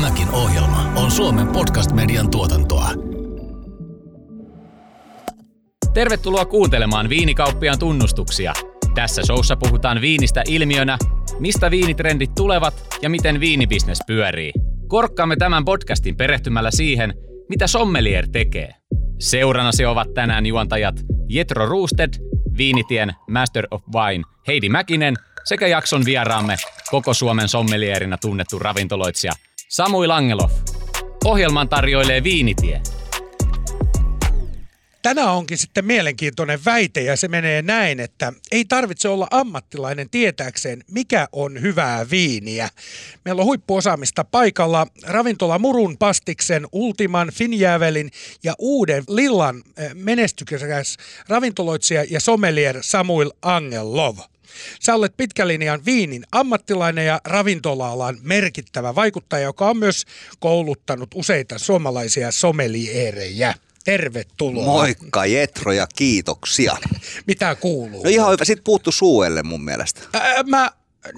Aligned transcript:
Tämäkin 0.00 0.30
ohjelma 0.30 0.92
on 0.96 1.10
Suomen 1.10 1.48
podcast-median 1.48 2.30
tuotantoa. 2.30 2.90
Tervetuloa 5.94 6.44
kuuntelemaan 6.44 7.08
Viinikauppiaan 7.08 7.78
tunnustuksia. 7.78 8.52
Tässä 8.94 9.22
showssa 9.22 9.56
puhutaan 9.56 10.00
viinistä 10.00 10.42
ilmiönä, 10.48 10.98
mistä 11.38 11.70
viinitrendit 11.70 12.34
tulevat 12.34 12.74
ja 13.02 13.10
miten 13.10 13.40
viinibisnes 13.40 13.98
pyörii. 14.06 14.52
Korkkaamme 14.88 15.36
tämän 15.36 15.64
podcastin 15.64 16.16
perehtymällä 16.16 16.70
siihen, 16.70 17.14
mitä 17.48 17.66
sommelier 17.66 18.28
tekee. 18.32 18.74
Seurannasi 19.18 19.84
ovat 19.84 20.14
tänään 20.14 20.46
juontajat 20.46 20.94
Jetro 21.28 21.66
Roosted, 21.66 22.14
Viinitien 22.56 23.12
Master 23.30 23.66
of 23.70 23.82
Wine 23.94 24.24
Heidi 24.46 24.68
Mäkinen 24.68 25.14
sekä 25.44 25.66
jakson 25.66 26.04
vieraamme 26.04 26.56
koko 26.90 27.14
Suomen 27.14 27.48
sommelierina 27.48 28.18
tunnettu 28.18 28.58
ravintoloitsija 28.58 29.32
Samui 29.70 30.06
Langelof. 30.06 30.52
Ohjelman 31.24 31.68
tarjoilee 31.68 32.24
Viinitie. 32.24 32.82
Tänään 35.02 35.32
onkin 35.32 35.58
sitten 35.58 35.84
mielenkiintoinen 35.84 36.64
väite 36.64 37.00
ja 37.00 37.16
se 37.16 37.28
menee 37.28 37.62
näin, 37.62 38.00
että 38.00 38.32
ei 38.52 38.64
tarvitse 38.64 39.08
olla 39.08 39.26
ammattilainen 39.30 40.10
tietääkseen, 40.10 40.82
mikä 40.90 41.28
on 41.32 41.60
hyvää 41.60 42.10
viiniä. 42.10 42.68
Meillä 43.24 43.40
on 43.40 43.46
huippuosaamista 43.46 44.24
paikalla 44.24 44.86
ravintola 45.06 45.58
Murun 45.58 45.98
Pastiksen, 45.98 46.66
Ultiman, 46.72 47.30
Finjävelin 47.32 48.10
ja 48.42 48.54
uuden 48.58 49.04
Lillan 49.08 49.62
eh, 49.76 49.94
menestyksekäs 49.94 50.96
ravintoloitsija 51.28 52.04
ja 52.10 52.20
sommelier 52.20 52.78
Samuel 52.80 53.30
Angelov. 53.42 54.18
Sä 54.80 54.94
olet 54.94 55.16
pitkälinjan 55.16 55.84
viinin 55.84 56.24
ammattilainen 56.32 57.06
ja 57.06 57.20
ravintola-alan 57.24 58.18
merkittävä 58.22 58.94
vaikuttaja, 58.94 59.44
joka 59.44 59.68
on 59.68 59.76
myös 59.76 60.04
kouluttanut 60.38 61.08
useita 61.14 61.58
suomalaisia 61.58 62.32
sommelierejä. 62.32 63.54
Tervetuloa. 63.84 64.64
Moikka 64.64 65.26
Jetro 65.26 65.72
ja 65.72 65.86
kiitoksia. 65.96 66.76
Mitä 67.26 67.54
kuuluu? 67.54 68.02
No 68.04 68.10
ihan 68.10 68.32
hyvä. 68.32 68.44
Sitten 68.44 68.64
puuttu 68.64 68.92
suuelle 68.92 69.42
mun 69.42 69.64
mielestä. 69.64 70.00
Ää, 70.12 70.42
mä, 70.42 70.70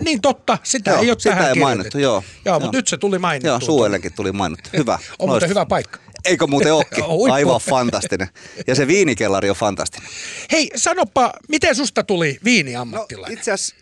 niin 0.04 0.20
totta, 0.20 0.58
sitä 0.62 0.90
Joo, 0.90 1.02
ei 1.02 1.10
ole 1.10 1.18
sitä 1.18 1.34
tähän 1.34 1.48
ei 1.48 1.62
mainittu, 1.62 1.98
joo. 1.98 2.24
Joo, 2.44 2.60
mutta 2.60 2.76
Joo. 2.76 2.78
nyt 2.78 2.88
se 2.88 2.96
tuli 2.96 3.18
mainittu. 3.18 3.48
Joo, 3.48 3.60
suuellekin 3.60 4.12
tuli 4.12 4.32
mainittu. 4.32 4.70
Hyvä. 4.76 4.98
On 5.18 5.28
muuten 5.28 5.48
hyvä 5.48 5.66
paikka. 5.66 5.98
Eikö 6.24 6.46
muuten? 6.46 6.74
Huippu. 6.74 7.32
Aivan 7.32 7.60
fantastinen. 7.60 8.28
Ja 8.66 8.74
se 8.74 8.86
viinikellari 8.86 9.50
on 9.50 9.56
fantastinen. 9.56 10.08
Hei, 10.52 10.70
sanoppa, 10.76 11.32
miten 11.48 11.74
susta 11.74 12.04
tuli 12.04 12.32
No, 12.32 12.38
viiniammattilainen? 12.44 13.38
itse 13.38 13.52
asiassa 13.52 13.76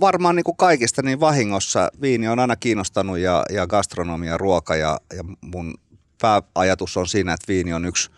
varmaan 0.00 0.36
niin 0.36 0.44
kuin 0.44 0.56
kaikista 0.56 1.02
niin 1.02 1.20
vahingossa 1.20 1.90
viini 2.00 2.28
on 2.28 2.38
aina 2.38 2.56
kiinnostanut 2.56 3.18
ja, 3.18 3.44
ja 3.50 3.66
gastronomia, 3.66 4.38
ruoka 4.38 4.76
ja, 4.76 5.00
ja 5.16 5.24
mun 5.40 5.74
pääajatus 6.20 6.96
on 6.96 7.08
siinä, 7.08 7.32
että 7.32 7.48
viini 7.48 7.72
on 7.72 7.84
yksi, 7.84 8.10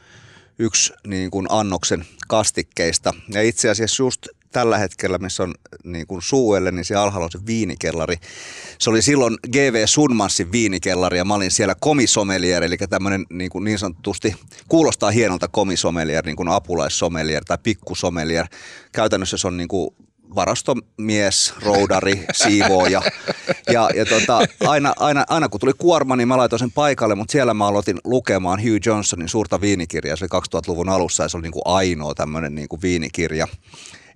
yksi 0.59 0.93
niin 1.07 1.31
kuin 1.31 1.47
annoksen 1.51 2.07
kastikkeista. 2.29 3.15
Ja 3.29 3.43
itse 3.43 3.71
asiassa 3.71 4.03
just 4.03 4.27
tällä 4.57 4.79
hetkellä, 4.79 5.19
missä 5.19 5.43
on 5.43 5.55
niin 5.85 6.07
kuin 6.07 6.23
suuelle, 6.23 6.71
niin 6.71 6.85
siellä 6.85 7.03
alhaalla 7.03 7.25
on 7.25 7.41
se 7.41 7.47
viinikellari. 7.47 8.17
Se 8.79 8.91
oli 8.91 9.03
silloin 9.03 9.37
GV 9.53 9.83
Sunmanssin 9.87 10.53
viinikellari 10.53 11.19
ja 11.19 11.25
mä 11.25 11.35
olin 11.35 11.51
siellä 11.51 11.75
komisomelier, 11.81 12.65
eli 12.65 12.77
tämmöinen 12.77 13.27
niin, 13.31 13.51
kuin 13.51 13.65
niin 13.65 13.79
sanotusti 13.79 14.35
kuulostaa 14.69 15.11
hienolta 15.11 15.49
komisomelier, 15.49 16.27
niin 16.27 16.37
kuin 16.37 16.49
apulaissomelier 16.49 17.45
tai 17.45 17.59
pikkusomelier. 17.63 18.47
Käytännössä 18.93 19.37
se 19.37 19.47
on 19.47 19.57
niin 19.57 19.69
kuin 19.69 19.91
varastomies, 20.35 21.55
roudari, 21.63 22.27
siivooja. 22.43 23.03
Ja, 23.73 23.91
ja 23.95 24.05
tota, 24.07 24.39
aina, 24.67 24.93
aina, 24.99 25.25
aina 25.29 25.49
kun 25.49 25.61
tuli 25.61 25.73
kuorma, 25.79 26.17
niin 26.17 26.29
mä 26.29 26.37
laitoin 26.37 26.61
sen 26.61 26.73
paikalle, 26.73 27.15
mutta 27.15 27.33
siellä 27.33 27.55
mä 27.55 27.67
aloitin 27.67 27.99
lukemaan 28.05 28.63
Hugh 28.63 28.87
Johnsonin 28.87 29.29
suurta 29.29 29.61
viinikirjaa. 29.61 30.17
Se 30.17 30.25
oli 30.25 30.41
2000-luvun 30.43 30.89
alussa 30.89 31.23
ja 31.23 31.29
se 31.29 31.37
oli 31.37 31.43
niin 31.43 31.53
kuin 31.53 31.63
ainoa 31.65 32.15
tämmöinen 32.15 32.55
niin 32.55 32.69
kuin 32.69 32.83
viinikirja. 32.83 33.49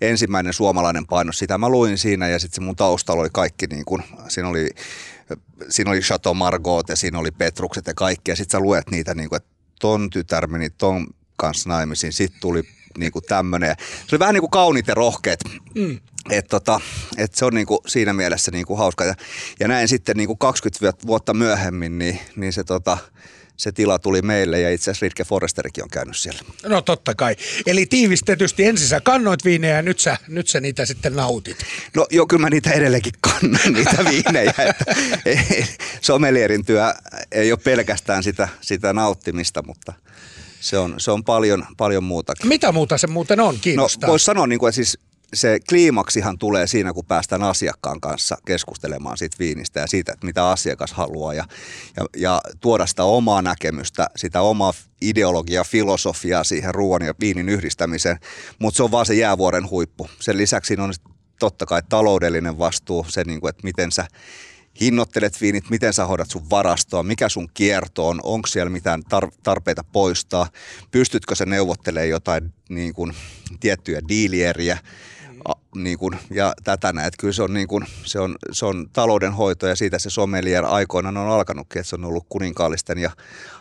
Ensimmäinen 0.01 0.53
suomalainen 0.53 1.07
painos. 1.07 1.39
Sitä 1.39 1.59
mä 1.59 1.69
luin 1.69 1.99
siinä 1.99 2.29
ja 2.29 2.39
sitten 2.39 2.55
se 2.55 2.61
mun 2.61 2.77
taustalla 2.77 3.21
oli 3.21 3.31
kaikki, 3.33 3.67
niin 3.67 3.85
kuin, 3.85 4.03
siinä 4.29 4.49
oli 4.49 4.69
siinä 5.69 5.91
oli 5.91 6.01
Chateau 6.01 6.35
Margaux 6.35 6.89
ja 6.89 6.97
siinä 6.97 7.19
oli 7.19 7.31
Petrukset 7.31 7.87
ja 7.87 7.95
kaikki. 7.95 8.31
Ja 8.31 8.37
sitten 8.37 8.59
sä 8.59 8.65
luet 8.65 8.91
niitä, 8.91 9.15
niin 9.15 9.29
kuin, 9.29 9.37
että 9.37 9.51
ton 9.81 10.11
tytär 10.11 10.47
meni 10.47 10.71
ton 10.71 11.07
kanssa 11.37 11.69
naimisiin. 11.69 12.13
Sitten 12.13 12.41
tuli 12.41 12.63
niin 12.99 13.13
kuin 13.13 13.25
tämmöinen. 13.29 13.77
Se 13.79 14.15
oli 14.17 14.19
vähän 14.19 14.35
niin 14.35 14.43
kuin 14.43 14.51
kauniit 14.51 14.89
ja 14.89 14.95
rohkeat. 14.95 15.41
Mm. 15.75 15.99
Et 16.31 16.47
tota, 16.49 16.81
et 17.17 17.35
se 17.35 17.45
on 17.45 17.55
niin 17.55 17.67
kuin 17.67 17.79
siinä 17.87 18.13
mielessä 18.13 18.51
niin 18.51 18.67
kuin 18.67 18.79
hauska. 18.79 19.05
Ja, 19.05 19.15
ja 19.61 19.69
näin 19.69 19.89
sitten 19.89 20.17
niin 20.17 20.27
kuin 20.27 20.39
20 20.39 21.07
vuotta 21.07 21.35
myöhemmin, 21.35 21.99
niin, 21.99 22.19
niin 22.37 22.53
se, 22.53 22.65
tota, 22.65 22.99
se 23.61 23.73
tila 23.73 23.99
tuli 23.99 24.23
meille 24.23 24.61
ja 24.61 24.71
itse 24.71 24.91
asiassa 24.91 25.05
Ritke 25.05 25.25
Forresterikin 25.25 25.85
on 25.85 25.91
käynyt 25.91 26.17
siellä. 26.17 26.41
No 26.67 26.83
totta 26.83 27.15
kai. 27.15 27.37
Eli 27.67 27.87
tiivistetysti 27.87 28.65
ensin 28.65 28.89
sä 28.89 29.01
kannoit 29.01 29.45
viinejä 29.45 29.77
ja 29.77 29.83
nyt 29.83 29.99
sä, 29.99 30.17
nyt 30.29 30.49
sä 30.49 30.61
niitä 30.61 30.87
sitten 30.87 31.17
nautit. 31.17 31.57
No 31.97 32.07
joo, 32.11 32.27
kyllä 32.27 32.41
mä 32.41 32.51
niitä 32.51 32.71
edelleenkin 32.71 33.13
kannan, 33.21 33.73
niitä 33.73 34.05
viinejä. 34.11 34.55
Että, 34.59 34.85
ei, 35.25 35.65
somelierin 36.01 36.65
työ 36.65 36.95
ei 37.33 37.53
ole 37.53 37.61
pelkästään 37.65 38.23
sitä, 38.23 38.49
sitä 38.61 38.93
nauttimista, 38.93 39.63
mutta 39.67 39.93
se 40.61 40.79
on, 40.79 40.95
se 40.99 41.11
on 41.11 41.25
paljon, 41.25 41.67
paljon 41.77 42.05
muutakin. 42.05 42.49
Mitä 42.49 42.73
muuta 42.73 42.99
se 42.99 43.07
muuten 43.07 43.41
on? 43.41 43.55
No 43.55 43.61
Kiinnostaa. 43.61 44.11
voisi 44.11 44.25
sanoa, 44.25 44.47
niin 44.47 44.59
kuin, 44.59 44.69
että 44.69 44.77
siis 44.77 44.99
se 45.35 45.59
kliimaksihan 45.69 46.39
tulee 46.39 46.67
siinä, 46.67 46.93
kun 46.93 47.07
päästään 47.07 47.43
asiakkaan 47.43 48.01
kanssa 48.01 48.37
keskustelemaan 48.47 49.19
siitä 49.19 49.37
viinistä 49.39 49.81
ja 49.81 49.87
siitä, 49.87 50.13
että 50.13 50.27
mitä 50.27 50.49
asiakas 50.49 50.93
haluaa 50.93 51.35
ja, 51.35 51.45
ja, 51.97 52.05
ja 52.17 52.41
tuoda 52.61 52.87
sitä 52.87 53.05
omaa 53.05 53.43
näkemystä, 53.43 54.07
sitä 54.17 54.41
omaa 54.41 54.73
ideologiaa, 55.03 55.65
filosofiaa 55.65 56.45
siihen 56.45 56.75
ruoan 56.75 57.03
ja 57.03 57.15
viinin 57.21 57.49
yhdistämiseen, 57.49 58.19
mutta 58.59 58.77
se 58.77 58.83
on 58.83 58.91
vaan 58.91 59.07
se 59.07 59.15
jäävuoren 59.15 59.71
huippu. 59.71 60.09
Sen 60.21 60.37
lisäksi 60.37 60.69
siinä 60.69 60.85
on 60.85 60.93
totta 61.39 61.67
kai 61.67 61.83
taloudellinen 61.89 62.59
vastuu, 62.59 63.07
se 63.09 63.25
niin 63.25 63.41
kuin, 63.41 63.51
että 63.51 63.65
miten 63.65 63.93
sä 63.93 64.07
hinnoittelet 64.81 65.41
viinit, 65.41 65.71
miten 65.71 65.93
sä 65.93 66.07
hoidat 66.07 66.31
sun 66.31 66.51
varastoa, 66.51 67.03
mikä 67.03 67.29
sun 67.29 67.49
kierto 67.55 68.09
on, 68.09 68.21
onko 68.23 68.47
siellä 68.47 68.71
mitään 68.71 69.03
tar- 69.15 69.33
tarpeita 69.43 69.85
poistaa, 69.85 70.47
pystytkö 70.91 71.35
sä 71.35 71.47
neuvottelemaan 71.47 72.09
jotain 72.09 72.55
niin 72.69 72.95
kuin, 72.95 73.13
tiettyjä 73.61 74.01
diilieriä, 74.09 74.79
niin 75.75 75.99
kuin, 75.99 76.19
ja 76.31 76.55
tätä 76.65 76.93
näet. 76.93 77.15
Kyllä 77.19 77.33
se 77.33 77.43
on, 77.43 77.55
niin 77.55 77.69
kuin, 77.69 77.87
se, 78.05 78.21
on, 78.21 78.37
se 78.53 78.67
on 78.67 78.91
taloudenhoito 78.93 79.67
ja 79.67 79.77
siitä 79.77 79.99
se 79.99 80.11
sommelier 80.11 80.65
aikoinaan 80.65 81.17
on 81.17 81.29
alkanutkin, 81.29 81.81
että 81.81 81.91
se 81.91 81.97
on 81.97 82.05
ollut 82.05 82.27
kuninkaallisten 82.29 82.99
ja 82.99 83.11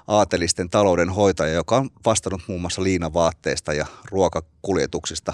aatelisten 0.07 0.69
taloudenhoitaja, 0.69 1.53
joka 1.53 1.78
on 1.78 1.89
vastannut 2.06 2.41
muun 2.47 2.62
muassa 2.62 2.84
liinavaatteista 2.84 3.73
ja 3.73 3.85
ruokakuljetuksista 4.12 5.34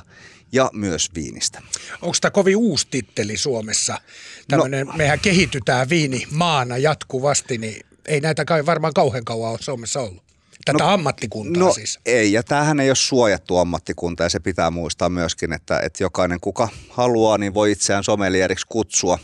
ja 0.51 0.69
myös 0.73 1.09
viinistä. 1.15 1.61
Onko 2.01 2.17
tämä 2.21 2.31
kovin 2.31 2.57
uusi 2.57 2.87
titteli 2.91 3.37
Suomessa? 3.37 4.01
Tämmönen, 4.47 4.87
no. 4.87 4.93
Mehän 4.93 5.19
kehitytään 5.19 5.89
viinimaana 5.89 6.77
jatkuvasti, 6.77 7.57
niin 7.57 7.85
ei 8.05 8.21
näitä 8.21 8.45
kai 8.45 8.65
varmaan 8.65 8.93
kauhean 8.93 9.25
kauan 9.25 9.51
ole 9.51 9.59
Suomessa 9.61 9.99
ollut. 9.99 10.24
Tätä 10.65 10.83
no, 10.83 10.89
ammattikuntaa 10.89 11.63
no, 11.63 11.73
siis. 11.73 11.99
ei, 12.05 12.33
ja 12.33 12.43
tämähän 12.43 12.79
ei 12.79 12.89
ole 12.89 12.95
suojattu 12.95 13.57
ammattikunta 13.57 14.23
ja 14.23 14.29
se 14.29 14.39
pitää 14.39 14.71
muistaa 14.71 15.09
myöskin, 15.09 15.53
että, 15.53 15.79
että 15.79 16.03
jokainen 16.03 16.39
kuka 16.39 16.69
haluaa, 16.89 17.37
niin 17.37 17.53
voi 17.53 17.71
itseään 17.71 18.03
somelieriksi 18.03 18.65
kutsua. 18.69 19.19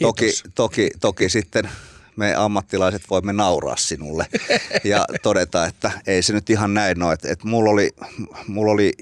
Toki, 0.00 0.24
Kiitos. 0.24 0.44
toki, 0.54 0.90
toki 1.00 1.28
sitten 1.28 1.70
me 2.16 2.34
ammattilaiset 2.34 3.02
voimme 3.10 3.32
nauraa 3.32 3.76
sinulle 3.76 4.26
ja 4.84 5.04
todeta, 5.22 5.66
että 5.66 5.90
ei 6.06 6.22
se 6.22 6.32
nyt 6.32 6.50
ihan 6.50 6.74
näin 6.74 7.02
ole. 7.02 7.12
Että, 7.12 7.32
että 7.32 7.48
mulla, 7.48 7.70
oli, 7.70 7.90
mulla 8.46 8.72
oli 8.72 8.92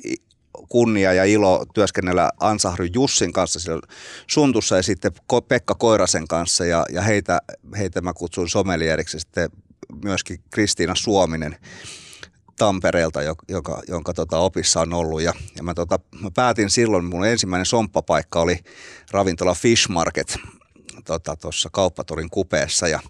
kunnia 0.68 1.12
ja 1.12 1.24
ilo 1.24 1.66
työskennellä 1.74 2.30
Ansahry 2.40 2.88
Jussin 2.94 3.32
kanssa 3.32 3.60
siellä 3.60 3.82
Suntussa 4.26 4.76
ja 4.76 4.82
sitten 4.82 5.12
Pekka 5.48 5.74
Koirasen 5.74 6.28
kanssa 6.28 6.64
ja, 6.64 6.86
ja 6.92 7.02
heitä, 7.02 7.40
heitä 7.78 8.00
mä 8.00 8.12
kutsuin 8.12 8.48
somelieriksi 8.48 9.20
sitten 9.20 9.50
myöskin 10.04 10.40
Kristiina 10.50 10.94
Suominen 10.94 11.56
Tampereelta, 12.58 13.22
jo- 13.22 13.34
joka, 13.48 13.82
jonka 13.88 14.14
tota 14.14 14.38
opissa 14.38 14.80
on 14.80 14.92
ollut. 14.92 15.22
Ja, 15.22 15.32
ja 15.56 15.62
mä, 15.62 15.74
tota, 15.74 15.98
mä 16.20 16.30
päätin 16.30 16.70
silloin, 16.70 17.04
mun 17.04 17.26
ensimmäinen 17.26 17.66
somppapaikka 17.66 18.40
oli 18.40 18.58
ravintola 19.10 19.54
Fish 19.54 19.88
Market 19.88 20.38
tuossa 21.40 21.68
tota, 21.68 21.72
kauppatorin 21.72 22.30
kupeessa. 22.30 22.88
Ja, 22.88 23.00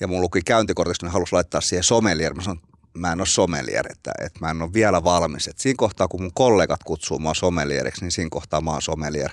ja 0.00 0.08
mun 0.08 0.20
luki 0.20 0.42
käyntikortissa, 0.42 0.96
että 0.96 1.06
ne 1.06 1.12
halusi 1.12 1.32
laittaa 1.32 1.60
siihen 1.60 1.84
sommelier. 1.84 2.34
Mä 2.34 2.42
sanoin, 2.42 2.60
mä 2.94 3.12
en 3.12 3.20
ole 3.20 3.26
sommelier, 3.26 3.86
että, 3.90 4.12
että 4.20 4.40
mä 4.40 4.50
en 4.50 4.62
ole 4.62 4.72
vielä 4.72 5.04
valmis. 5.04 5.48
Et 5.48 5.58
siinä 5.58 5.78
kohtaa, 5.78 6.08
kun 6.08 6.22
mun 6.22 6.34
kollegat 6.34 6.84
kutsuu 6.84 7.18
mua 7.18 7.34
sommelieriksi, 7.34 8.00
niin 8.00 8.12
siinä 8.12 8.30
kohtaa 8.30 8.60
mä 8.60 8.70
oon 8.70 8.82
sommelier. 8.82 9.30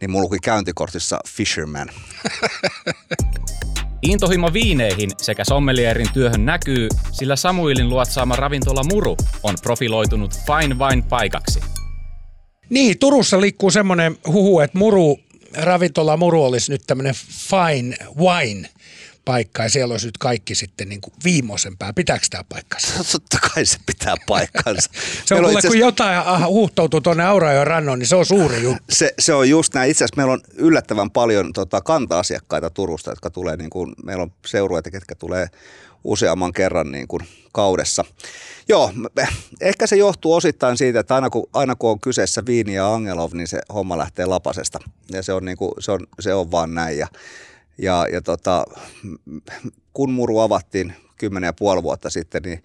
Niin 0.00 0.10
mun 0.10 0.22
luki 0.22 0.38
käyntikortissa 0.38 1.20
Fisherman. 1.28 1.90
Intohimo 4.10 4.52
viineihin 4.52 5.10
sekä 5.16 5.44
sommelierin 5.44 6.12
työhön 6.12 6.46
näkyy, 6.46 6.88
sillä 7.12 7.36
Samuelin 7.36 7.88
luotsaama 7.88 8.36
ravintola 8.36 8.82
Muru 8.84 9.16
on 9.42 9.54
profiloitunut 9.62 10.34
fine 10.34 10.74
wine 10.78 11.02
paikaksi. 11.08 11.60
Niin, 12.70 12.98
Turussa 12.98 13.40
liikkuu 13.40 13.70
semmoinen 13.70 14.16
huhu, 14.26 14.60
että 14.60 14.78
muru, 14.78 15.18
ravintola 15.56 16.16
Muru 16.16 16.44
olisi 16.44 16.72
nyt 16.72 16.82
tämmöinen 16.86 17.14
fine 17.30 17.96
wine 18.16 18.68
paikka 19.26 19.62
ja 19.62 19.68
siellä 19.68 19.92
olisi 19.92 20.06
nyt 20.06 20.18
kaikki 20.18 20.54
sitten 20.54 20.88
niin 20.88 21.00
kuin 21.00 21.14
viimeisempää. 21.24 21.92
Pitääkö 21.92 22.26
tämä 22.30 22.44
paikkansa? 22.48 22.88
Totta 23.12 23.38
kai 23.54 23.64
se 23.64 23.78
pitää 23.86 24.14
paikkansa. 24.26 24.90
Se 25.26 25.34
on 25.34 25.44
kuule, 25.44 25.60
kun 25.66 25.78
jotain 25.78 26.46
huuhtoutuu 26.46 27.00
tuonne 27.00 27.24
Aurajoen 27.24 27.66
rannoon, 27.66 27.98
niin 27.98 28.06
se 28.06 28.16
on 28.16 28.26
suuri 28.26 28.62
juttu. 28.62 28.82
Se, 28.98 29.14
se 29.18 29.34
on 29.34 29.48
just 29.48 29.74
näin. 29.74 29.90
Itse 29.90 30.04
asiassa 30.04 30.16
meillä 30.16 30.32
on 30.32 30.40
yllättävän 30.54 31.10
paljon 31.10 31.52
tota, 31.52 31.80
kanta-asiakkaita 31.80 32.70
Turusta, 32.70 33.10
jotka 33.10 33.30
tulee, 33.30 33.56
niin 33.56 33.70
kuin, 33.70 33.94
meillä 34.04 34.22
on 34.22 34.32
seurueita, 34.46 34.90
ketkä 34.90 35.14
tulee 35.14 35.46
useamman 36.04 36.52
kerran 36.52 36.92
niin 36.92 37.08
kuin 37.08 37.22
kaudessa. 37.52 38.04
Joo, 38.68 38.92
ehkä 39.60 39.86
se 39.86 39.96
johtuu 39.96 40.34
osittain 40.34 40.76
siitä, 40.76 41.00
että 41.00 41.14
aina 41.14 41.30
kun, 41.30 41.48
aina 41.52 41.74
kun 41.74 41.90
on 41.90 42.00
kyseessä 42.00 42.42
Viini 42.46 42.74
ja 42.74 42.94
Angelov, 42.94 43.30
niin 43.34 43.48
se 43.48 43.60
homma 43.74 43.98
lähtee 43.98 44.26
lapasesta. 44.26 44.78
Ja 45.12 45.22
se 45.22 45.32
on, 45.32 45.44
niin 45.44 45.56
kuin, 45.56 45.72
se 45.78 45.92
on, 45.92 46.00
se 46.20 46.34
on 46.34 46.50
vaan 46.50 46.74
näin. 46.74 46.98
Ja, 46.98 47.06
ja, 47.78 48.06
ja 48.12 48.22
tota, 48.22 48.64
kun 49.92 50.12
muru 50.12 50.38
avattiin 50.38 50.92
kymmenen 51.18 51.48
ja 51.48 51.52
puoli 51.52 51.82
vuotta 51.82 52.10
sitten, 52.10 52.42
niin 52.42 52.62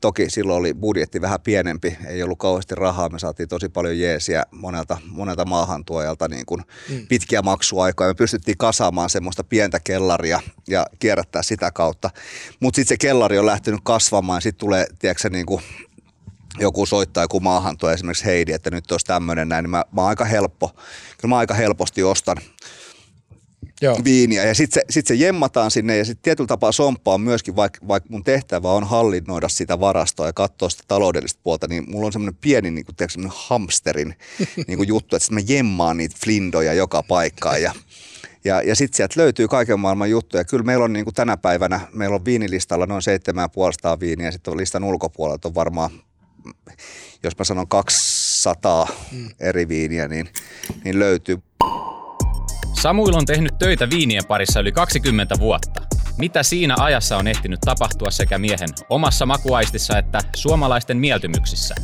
Toki 0.00 0.30
silloin 0.30 0.58
oli 0.58 0.74
budjetti 0.74 1.20
vähän 1.20 1.40
pienempi, 1.40 1.96
ei 2.06 2.22
ollut 2.22 2.38
kauheasti 2.38 2.74
rahaa, 2.74 3.08
me 3.08 3.18
saatiin 3.18 3.48
tosi 3.48 3.68
paljon 3.68 3.98
jeesiä 3.98 4.42
monelta, 4.50 4.98
monelta 5.08 5.44
maahantuojalta 5.44 6.28
niin 6.28 6.46
kuin 6.46 6.62
mm. 6.90 7.06
pitkiä 7.06 7.42
maksuaikoja. 7.42 8.10
Me 8.10 8.14
pystyttiin 8.14 8.58
kasaamaan 8.58 9.10
semmoista 9.10 9.44
pientä 9.44 9.80
kellaria 9.84 10.40
ja 10.68 10.86
kierrättää 10.98 11.42
sitä 11.42 11.70
kautta. 11.70 12.10
Mutta 12.60 12.76
sitten 12.76 12.94
se 12.94 12.98
kellari 12.98 13.38
on 13.38 13.46
lähtenyt 13.46 13.80
kasvamaan 13.82 14.36
ja 14.36 14.40
sitten 14.40 14.60
tulee, 14.60 14.86
tiedätkö, 14.98 15.28
niin 15.30 15.46
kuin 15.46 15.62
joku 16.58 16.86
soittaa 16.86 17.24
joku 17.24 17.40
maahantuo, 17.40 17.90
esimerkiksi 17.90 18.24
Heidi, 18.24 18.52
että 18.52 18.70
nyt 18.70 18.92
olisi 18.92 19.06
tämmöinen 19.06 19.48
näin, 19.48 19.62
niin 19.62 19.70
mä, 19.70 19.84
mä 19.92 20.06
aika 20.06 20.24
helppo, 20.24 20.68
kyllä 21.18 21.34
mä 21.34 21.38
aika 21.38 21.54
helposti 21.54 22.02
ostan 22.02 22.36
Joo. 23.80 24.00
viiniä. 24.04 24.44
Ja 24.44 24.54
sitten 24.54 24.82
se, 24.88 24.92
sit 24.92 25.06
se 25.06 25.14
jemmataan 25.14 25.70
sinne 25.70 25.96
ja 25.96 26.04
sitten 26.04 26.22
tietyllä 26.22 26.48
tapaa 26.48 26.72
somppaa 26.72 27.18
myöskin, 27.18 27.56
vaikka 27.56 27.88
vaik 27.88 28.04
mun 28.08 28.24
tehtävä 28.24 28.72
on 28.72 28.84
hallinnoida 28.84 29.48
sitä 29.48 29.80
varastoa 29.80 30.26
ja 30.26 30.32
katsoa 30.32 30.68
sitä 30.68 30.82
taloudellista 30.88 31.40
puolta, 31.42 31.66
niin 31.66 31.90
mulla 31.90 32.06
on 32.06 32.12
semmoinen 32.12 32.38
pieni 32.40 32.70
niin 32.70 32.84
kuin, 32.84 32.96
tiedätkö, 32.96 33.20
hamsterin 33.28 34.14
niin 34.66 34.76
kuin 34.76 34.88
juttu, 34.88 35.16
että 35.16 35.34
mä 35.34 35.40
jemmaan 35.48 35.96
niitä 35.96 36.16
flindoja 36.24 36.74
joka 36.74 37.02
paikkaan 37.02 37.62
ja 37.62 37.72
ja, 38.46 38.62
ja 38.62 38.74
sitten 38.74 38.96
sieltä 38.96 39.20
löytyy 39.20 39.48
kaiken 39.48 39.80
maailman 39.80 40.10
juttuja. 40.10 40.44
Kyllä 40.44 40.64
meillä 40.64 40.84
on 40.84 40.92
niin 40.92 41.04
kuin 41.04 41.14
tänä 41.14 41.36
päivänä, 41.36 41.80
meillä 41.92 42.14
on 42.14 42.24
viinilistalla 42.24 42.86
noin 42.86 43.02
7500 43.02 44.00
viiniä, 44.00 44.26
ja 44.26 44.32
sitten 44.32 44.56
listan 44.56 44.84
ulkopuolelta 44.84 45.48
on 45.48 45.54
varmaan, 45.54 45.90
jos 47.22 47.38
mä 47.38 47.44
sanon 47.44 47.68
200 47.68 48.88
mm. 49.12 49.28
eri 49.40 49.68
viiniä, 49.68 50.08
niin, 50.08 50.28
niin 50.84 50.98
löytyy. 50.98 51.38
Samuil 52.80 53.16
on 53.16 53.26
tehnyt 53.26 53.58
töitä 53.58 53.90
viinien 53.90 54.26
parissa 54.28 54.60
yli 54.60 54.72
20 54.72 55.34
vuotta. 55.38 55.82
Mitä 56.18 56.42
siinä 56.42 56.74
ajassa 56.78 57.16
on 57.16 57.28
ehtinyt 57.28 57.60
tapahtua 57.60 58.10
sekä 58.10 58.38
miehen 58.38 58.68
omassa 58.90 59.26
makuaistissa 59.26 59.98
että 59.98 60.18
suomalaisten 60.36 60.96
mieltymyksissä? 60.96 61.74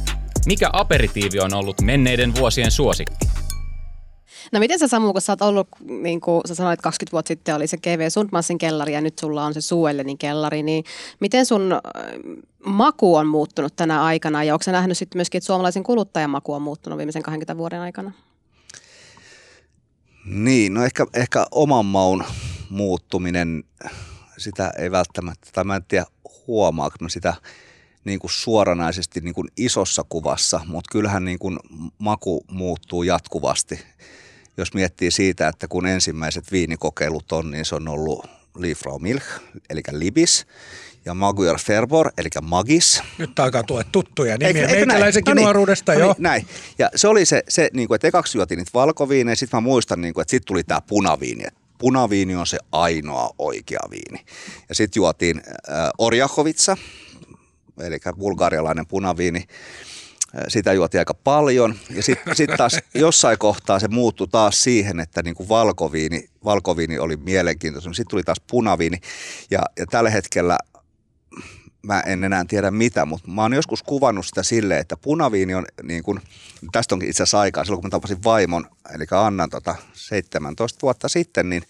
Mikä 0.46 0.70
aperitiivi 0.72 1.40
on 1.40 1.54
ollut 1.54 1.80
menneiden 1.80 2.34
vuosien 2.34 2.70
suosikki? 2.70 3.26
No 4.52 4.60
miten 4.60 4.78
sä 4.78 4.88
Samu, 4.88 5.12
kun 5.12 5.20
sä 5.20 5.32
oot 5.32 5.42
ollut, 5.42 5.68
niin 5.80 6.20
kuin 6.20 6.40
sä 6.48 6.54
sanoit, 6.54 6.82
20 6.82 7.12
vuotta 7.12 7.28
sitten 7.28 7.54
oli 7.54 7.66
se 7.66 7.76
GV 7.76 8.08
Sundmansin 8.08 8.58
kellari 8.58 8.92
ja 8.92 9.00
nyt 9.00 9.18
sulla 9.18 9.44
on 9.44 9.54
se 9.54 9.60
Suellenin 9.60 10.18
kellari, 10.18 10.62
niin 10.62 10.84
miten 11.20 11.46
sun 11.46 11.72
äh, 11.72 11.80
maku 12.66 13.16
on 13.16 13.26
muuttunut 13.26 13.76
tänä 13.76 14.04
aikana 14.04 14.44
ja 14.44 14.54
onko 14.54 14.62
sä 14.62 14.72
nähnyt 14.72 14.98
sitten 14.98 15.18
myöskin, 15.18 15.38
että 15.38 15.46
suomalaisen 15.46 15.82
kuluttajan 15.82 16.30
maku 16.30 16.54
on 16.54 16.62
muuttunut 16.62 16.96
viimeisen 16.96 17.22
20 17.22 17.56
vuoden 17.56 17.80
aikana? 17.80 18.12
Niin, 20.24 20.74
no 20.74 20.84
ehkä, 20.84 21.06
ehkä 21.14 21.46
oman 21.50 21.86
maun 21.86 22.24
muuttuminen, 22.70 23.64
sitä 24.38 24.72
ei 24.78 24.90
välttämättä, 24.90 25.48
tai 25.52 25.64
mä 25.64 25.76
en 25.76 25.84
tiedä 25.84 26.06
huomaako 26.46 26.96
mä 27.00 27.08
sitä 27.08 27.34
niin 28.04 28.18
kuin 28.18 28.30
suoranaisesti 28.30 29.20
niin 29.20 29.34
kuin 29.34 29.48
isossa 29.56 30.04
kuvassa, 30.08 30.60
mutta 30.66 30.92
kyllähän 30.92 31.24
niin 31.24 31.38
kuin 31.38 31.58
maku 31.98 32.44
muuttuu 32.50 33.02
jatkuvasti. 33.02 33.80
Jos 34.56 34.74
miettii 34.74 35.10
siitä, 35.10 35.48
että 35.48 35.68
kun 35.68 35.86
ensimmäiset 35.86 36.52
viinikokeilut 36.52 37.32
on, 37.32 37.50
niin 37.50 37.64
se 37.64 37.74
on 37.74 37.88
ollut 37.88 38.26
Liefrau 38.56 38.98
Milch, 38.98 39.26
eli 39.70 39.82
Libis, 39.90 40.46
ja 41.04 41.14
Magyar 41.14 41.58
Ferbor, 41.58 42.10
eli 42.18 42.28
Magis. 42.42 43.02
Nyt 43.18 43.38
alkaa 43.38 43.62
tulla 43.62 43.84
tuttuja 43.84 44.38
nimiä 44.38 44.66
meikäläisenkin 44.66 45.30
no 45.30 45.34
niin, 45.34 45.44
nuoruudesta, 45.44 45.92
no 45.92 45.98
niin, 45.98 46.06
jo. 46.06 46.14
näin. 46.18 46.46
Ja 46.78 46.90
se 46.94 47.08
oli 47.08 47.26
se, 47.26 47.42
se 47.48 47.70
niin 47.72 47.88
kuin, 47.88 47.96
että 47.96 48.08
ekaksi 48.08 48.38
juotiin 48.38 48.58
niitä 48.58 48.70
valkoviineja, 48.74 49.36
sitten 49.36 49.56
mä 49.56 49.60
muistan, 49.60 50.00
niin 50.00 50.14
kuin, 50.14 50.22
että 50.22 50.30
sitten 50.30 50.46
tuli 50.46 50.64
tämä 50.64 50.80
punaviini. 50.80 51.44
Että 51.46 51.60
punaviini 51.78 52.36
on 52.36 52.46
se 52.46 52.58
ainoa 52.72 53.30
oikea 53.38 53.80
viini. 53.90 54.24
Ja 54.68 54.74
sitten 54.74 55.00
juotiin 55.00 55.42
äh, 55.46 55.88
Orjahovitsa, 55.98 56.76
eli 57.80 57.98
bulgarialainen 58.18 58.86
punaviini. 58.86 59.44
Äh, 60.36 60.44
sitä 60.48 60.72
juotiin 60.72 60.98
aika 60.98 61.14
paljon. 61.14 61.74
Ja 61.90 62.02
sitten 62.02 62.36
sit 62.36 62.50
taas 62.56 62.78
jossain 62.94 63.38
kohtaa 63.38 63.78
se 63.78 63.88
muuttui 63.88 64.28
taas 64.28 64.62
siihen, 64.62 65.00
että 65.00 65.22
niin 65.22 65.34
kuin 65.34 65.48
valkoviini, 65.48 66.28
valkoviini 66.44 66.98
oli 66.98 67.16
mielenkiintoinen. 67.16 67.94
Sitten 67.94 68.10
tuli 68.10 68.22
taas 68.22 68.40
punaviini. 68.50 69.00
Ja, 69.50 69.60
ja 69.78 69.86
tällä 69.86 70.10
hetkellä 70.10 70.58
mä 71.82 72.00
en 72.00 72.24
enää 72.24 72.44
tiedä 72.48 72.70
mitä, 72.70 73.04
mutta 73.04 73.30
mä 73.30 73.42
oon 73.42 73.52
joskus 73.52 73.82
kuvannut 73.82 74.26
sitä 74.26 74.42
silleen, 74.42 74.80
että 74.80 74.96
punaviini 74.96 75.54
on 75.54 75.64
niin 75.82 76.02
kuin, 76.02 76.20
tästä 76.72 76.94
onkin 76.94 77.08
itse 77.10 77.22
asiassa 77.22 77.40
aikaa, 77.40 77.64
silloin 77.64 77.80
kun 77.80 77.86
mä 77.88 77.90
tapasin 77.90 78.24
vaimon, 78.24 78.66
eli 78.94 79.04
Annan 79.10 79.50
tota 79.50 79.74
17 79.92 80.78
vuotta 80.82 81.08
sitten, 81.08 81.48
niin 81.48 81.62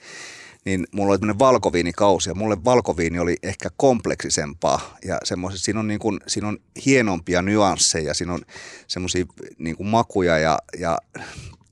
niin 0.65 0.87
mulla 0.93 1.11
oli 1.11 1.19
tämmöinen 1.19 1.39
valkoviinikausi 1.39 2.31
ja 2.31 2.35
mulle 2.35 2.65
valkoviini 2.65 3.19
oli 3.19 3.37
ehkä 3.43 3.69
kompleksisempaa 3.77 4.97
ja 5.05 5.19
siinä 5.55 5.81
on, 5.81 5.89
niin 5.89 6.01
kuin, 6.01 6.21
siinä 6.27 6.49
on 6.49 6.59
hienompia 6.87 7.43
nyansseja, 7.43 8.15
siinä 8.15 8.33
on 8.33 8.41
semmoisia 8.89 9.25
niin 9.59 9.77
kuin 9.77 9.87
makuja 9.87 10.39
ja, 10.39 10.59
ja 10.79 10.99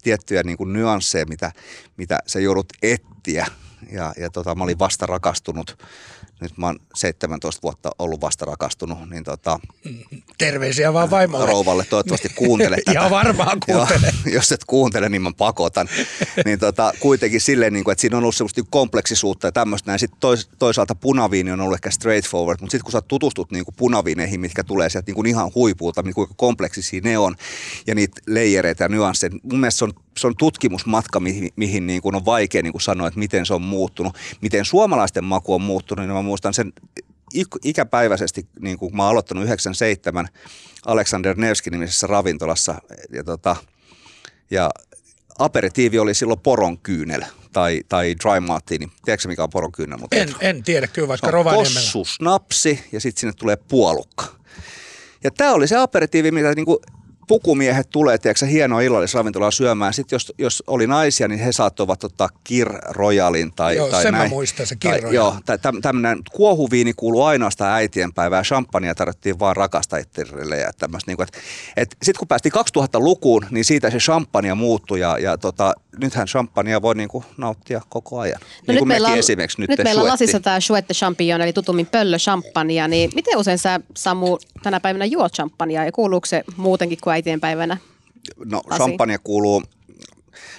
tiettyjä 0.02 0.42
niin 0.42 0.56
kuin 0.56 0.72
nyansseja, 0.72 1.26
mitä, 1.26 1.52
mitä 1.96 2.18
sä 2.26 2.40
joudut 2.40 2.72
ettiä 2.82 3.46
ja, 3.92 4.12
ja 4.16 4.30
tota, 4.30 4.54
mä 4.54 4.64
olin 4.64 4.78
vasta 4.78 5.06
rakastunut 5.06 5.78
nyt 6.40 6.58
mä 6.58 6.66
oon 6.66 6.78
17 6.94 7.62
vuotta 7.62 7.90
ollut 7.98 8.20
vasta 8.20 8.44
rakastunut, 8.44 9.10
niin 9.10 9.24
tota... 9.24 9.60
Terveisiä 10.38 10.92
vaan 10.92 11.10
vaimolle. 11.10 11.46
Rouvalle, 11.46 11.84
toivottavasti 11.84 12.28
kuuntele 12.28 12.76
tätä. 12.84 12.92
ja 12.92 13.10
varmaan 13.10 13.58
kuuntele. 13.66 14.12
Ja, 14.24 14.32
jos 14.36 14.52
et 14.52 14.64
kuuntele, 14.64 15.08
niin 15.08 15.22
mä 15.22 15.32
pakotan. 15.38 15.88
niin 16.44 16.58
tota, 16.58 16.92
kuitenkin 17.00 17.40
silleen, 17.40 17.72
niin 17.72 17.84
kuin, 17.84 17.92
että 17.92 18.00
siinä 18.00 18.16
on 18.16 18.22
ollut 18.22 18.34
semmoista 18.34 18.62
kompleksisuutta 18.70 19.46
ja 19.46 19.52
tämmöistä 19.52 19.90
näin. 19.90 19.98
Sitten 19.98 20.20
tois, 20.20 20.48
toisaalta 20.58 20.94
punaviini 20.94 21.52
on 21.52 21.60
ollut 21.60 21.74
ehkä 21.74 21.90
straightforward, 21.90 22.60
mutta 22.60 22.70
sitten 22.70 22.84
kun 22.84 22.92
sä 22.92 23.00
tutustut 23.00 23.50
niin 23.50 23.64
kuin 23.64 23.74
punaviineihin, 23.78 24.40
mitkä 24.40 24.64
tulee 24.64 24.90
sieltä 24.90 25.06
niin 25.06 25.14
kuin 25.14 25.26
ihan 25.26 25.50
huipulta, 25.54 26.02
niin 26.02 26.14
kuinka 26.14 26.34
kompleksisia 26.36 27.00
ne 27.04 27.18
on 27.18 27.36
ja 27.86 27.94
niitä 27.94 28.20
leijereitä 28.26 28.84
ja 28.84 28.88
nyansseja. 28.88 29.30
Mun 29.42 29.60
mielestä 29.60 29.78
se 29.78 29.84
on 29.84 29.92
se 30.20 30.26
on 30.26 30.36
tutkimusmatka, 30.36 31.20
mihin, 31.20 31.50
mihin 31.56 31.86
niin 31.86 32.02
kuin 32.02 32.14
on 32.14 32.24
vaikea 32.24 32.62
niin 32.62 32.72
kuin 32.72 32.82
sanoa, 32.82 33.08
että 33.08 33.18
miten 33.18 33.46
se 33.46 33.54
on 33.54 33.62
muuttunut. 33.62 34.16
Miten 34.40 34.64
suomalaisten 34.64 35.24
maku 35.24 35.54
on 35.54 35.62
muuttunut, 35.62 36.06
niin 36.06 36.16
mä 36.16 36.22
muistan 36.30 36.54
sen 36.54 36.72
ikäpäiväisesti, 37.64 38.46
niin 38.60 38.78
kuin 38.78 38.96
mä 38.96 39.02
oon 39.02 39.10
aloittanut 39.10 39.44
97 39.44 40.28
Alexander 40.86 41.36
Nevskin 41.36 41.70
nimisessä 41.70 42.06
ravintolassa. 42.06 42.74
Ja, 43.12 43.24
tota, 43.24 43.56
ja 44.50 44.70
aperitiivi 45.38 45.98
oli 45.98 46.14
silloin 46.14 46.40
poron 46.40 46.78
kyynel 46.78 47.22
tai, 47.52 47.80
tai 47.88 48.14
dry 48.24 48.40
martini. 48.40 48.88
Tiedätkö 49.04 49.28
mikä 49.28 49.42
on 49.42 49.50
poron 49.50 49.72
kyynel? 49.72 49.98
Mutta 49.98 50.16
en, 50.16 50.34
en 50.40 50.62
tiedä 50.62 50.86
kyllä, 50.86 51.08
vaikka 51.08 51.30
Rovaniemellä. 51.30 51.80
Possu, 51.80 52.04
snapsi 52.04 52.84
ja 52.92 53.00
sitten 53.00 53.20
sinne 53.20 53.32
tulee 53.32 53.56
puolukka. 53.56 54.24
Ja 55.24 55.30
tämä 55.30 55.52
oli 55.52 55.68
se 55.68 55.76
aperitiivi, 55.76 56.30
mitä 56.30 56.54
niinku 56.54 56.82
pukumiehet 57.28 57.90
tulee, 57.90 58.18
tiedätkö, 58.18 58.46
hienoa 58.46 58.80
illallisravintolaa 58.80 59.50
syömään. 59.50 59.94
Sitten 59.94 60.16
jos, 60.16 60.32
jos 60.38 60.62
oli 60.66 60.86
naisia, 60.86 61.28
niin 61.28 61.40
he 61.40 61.52
saattoivat 61.52 62.04
ottaa 62.04 62.28
Kir 62.44 62.68
Royalin 62.88 63.52
tai, 63.52 63.76
joo, 63.76 63.88
tai 63.88 64.02
sen 64.02 64.12
näin. 64.12 64.30
mä 64.30 64.34
muistan, 64.34 64.66
se 64.66 64.76
Kir 64.76 65.00
tai, 65.00 65.14
Joo, 65.14 65.36
tai 65.46 65.58
tämmöinen 65.82 66.18
kuohuviini 66.32 66.92
kuuluu 66.92 67.22
ainoastaan 67.22 67.72
äitienpäivää. 67.72 68.42
Champagnea 68.42 68.94
tarvittiin 68.94 69.38
vaan 69.38 69.56
rakastajille 69.56 70.56
ja 70.58 70.70
tämmöistä. 70.78 71.10
Niin 71.10 71.26
sitten 72.02 72.18
kun 72.18 72.28
päästiin 72.28 72.52
2000-lukuun, 72.52 73.46
niin 73.50 73.64
siitä 73.64 73.90
se 73.90 73.98
champagne 73.98 74.54
muuttui 74.54 75.00
ja, 75.00 75.18
ja 75.18 75.38
tota, 75.38 75.74
nythän 75.98 76.26
champagnea 76.26 76.82
voi 76.82 76.94
niin 76.94 77.08
kuin 77.08 77.24
nauttia 77.36 77.80
koko 77.88 78.18
ajan. 78.18 78.40
No 78.40 78.46
niin 78.66 78.74
nyt 78.74 78.84
meillä 78.84 79.08
on, 79.08 79.18
esimerkiksi 79.18 79.60
nyt, 79.60 79.70
nyt 79.70 79.84
meillä 79.84 80.02
on 80.02 80.08
lasissa 80.08 80.40
tämä 80.40 80.60
Chouette 80.60 80.94
Champignon, 80.94 81.40
eli 81.40 81.52
tutummin 81.52 81.86
pöllö 81.86 82.18
champagnea, 82.18 82.88
niin 82.88 83.10
miten 83.14 83.38
usein 83.38 83.58
sä 83.58 83.80
Samu 83.96 84.38
tänä 84.62 84.80
päivänä 84.80 85.04
juot 85.04 85.32
champagnea 85.32 85.84
ja 85.84 85.92
kuuluuko 85.92 86.26
se 86.26 86.44
muutenkin 86.56 86.98
kuin 87.02 87.14
äitienpäivänä? 87.14 87.76
No 88.44 88.62
champagne 88.76 89.18
kuuluu, 89.18 89.62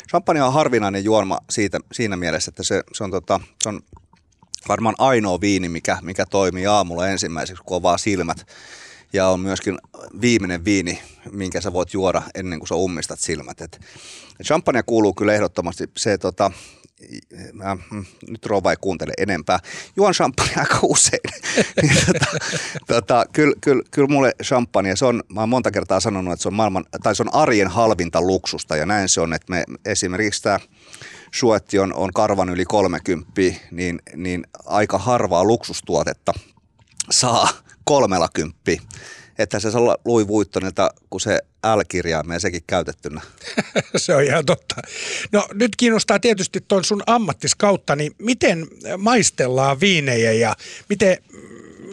champagne 0.09 0.43
on 0.43 0.53
harvinainen 0.53 1.03
juoma 1.03 1.37
siitä, 1.49 1.79
siinä 1.91 2.17
mielessä, 2.17 2.49
että 2.49 2.63
se, 2.63 2.83
se, 2.93 3.03
on, 3.03 3.11
tota, 3.11 3.39
se 3.63 3.69
on 3.69 3.81
varmaan 4.67 4.95
ainoa 4.97 5.41
viini, 5.41 5.69
mikä, 5.69 5.97
mikä 6.01 6.25
toimii 6.25 6.65
aamulla 6.67 7.07
ensimmäiseksi, 7.07 7.63
kun 7.65 7.75
on 7.75 7.83
vaan 7.83 7.99
silmät. 7.99 8.47
Ja 9.13 9.27
on 9.27 9.39
myöskin 9.39 9.77
viimeinen 10.21 10.65
viini, 10.65 11.01
minkä 11.31 11.61
sä 11.61 11.73
voit 11.73 11.93
juoda 11.93 12.21
ennen 12.35 12.59
kuin 12.59 12.67
sä 12.67 12.75
ummistat 12.75 13.19
silmät. 13.19 13.61
Et 13.61 13.81
champagne 14.43 14.83
kuuluu 14.83 15.13
kyllä 15.13 15.33
ehdottomasti 15.33 15.89
se, 15.97 16.17
tota, 16.17 16.51
mä, 17.53 17.77
mm, 17.91 18.05
nyt 18.29 18.45
rouva 18.45 18.71
ei 18.71 18.77
kuuntele 18.81 19.13
enempää, 19.17 19.59
juon 19.95 20.13
champagne 20.13 20.53
aika 20.57 20.79
usein. 20.83 21.21
niin, 21.81 21.95
tota, 22.05 22.25
tota, 22.87 23.25
kyllä, 23.33 23.55
kyllä, 23.61 23.83
kyllä 23.91 24.07
mulle 24.07 24.33
champagne, 24.43 24.95
se 24.95 25.05
on, 25.05 25.23
mä 25.33 25.39
oon 25.39 25.49
monta 25.49 25.71
kertaa 25.71 25.99
sanonut, 25.99 26.33
että 26.33 26.41
se 26.41 26.47
on, 26.47 26.53
maailman, 26.53 26.85
tai 27.03 27.15
se 27.15 27.23
on 27.23 27.33
arjen 27.33 27.67
halvinta 27.67 28.21
luksusta 28.21 28.75
ja 28.75 28.85
näin 28.85 29.09
se 29.09 29.21
on, 29.21 29.33
että 29.33 29.51
me 29.51 29.63
esimerkiksi 29.85 30.43
tämä 30.43 30.59
suetti 31.33 31.79
on, 31.79 31.93
on 31.93 32.13
karvan 32.13 32.49
yli 32.49 32.65
30, 32.65 33.31
niin, 33.71 33.99
niin 34.15 34.43
aika 34.65 34.97
harvaa 34.97 35.43
luksustuotetta 35.43 36.33
saa 37.09 37.49
kolmella 37.83 38.27
kymppiä. 38.33 38.81
Että 39.43 39.59
se 39.59 39.71
saa 39.71 39.97
Louis 40.05 40.27
Vuittonilta, 40.27 40.93
kun 41.09 41.21
se 41.21 41.39
L-kirjaimeen 41.75 42.39
sekin 42.39 42.63
käytettynä. 42.67 43.21
se 43.95 44.15
on 44.15 44.23
ihan 44.23 44.45
totta. 44.45 44.75
No 45.31 45.47
nyt 45.53 45.75
kiinnostaa 45.75 46.19
tietysti 46.19 46.65
tuon 46.67 46.83
sun 46.83 47.03
ammattiskautta, 47.05 47.95
niin 47.95 48.11
miten 48.17 48.67
maistellaan 48.97 49.79
viinejä 49.79 50.31
ja 50.31 50.55
miten, 50.89 51.17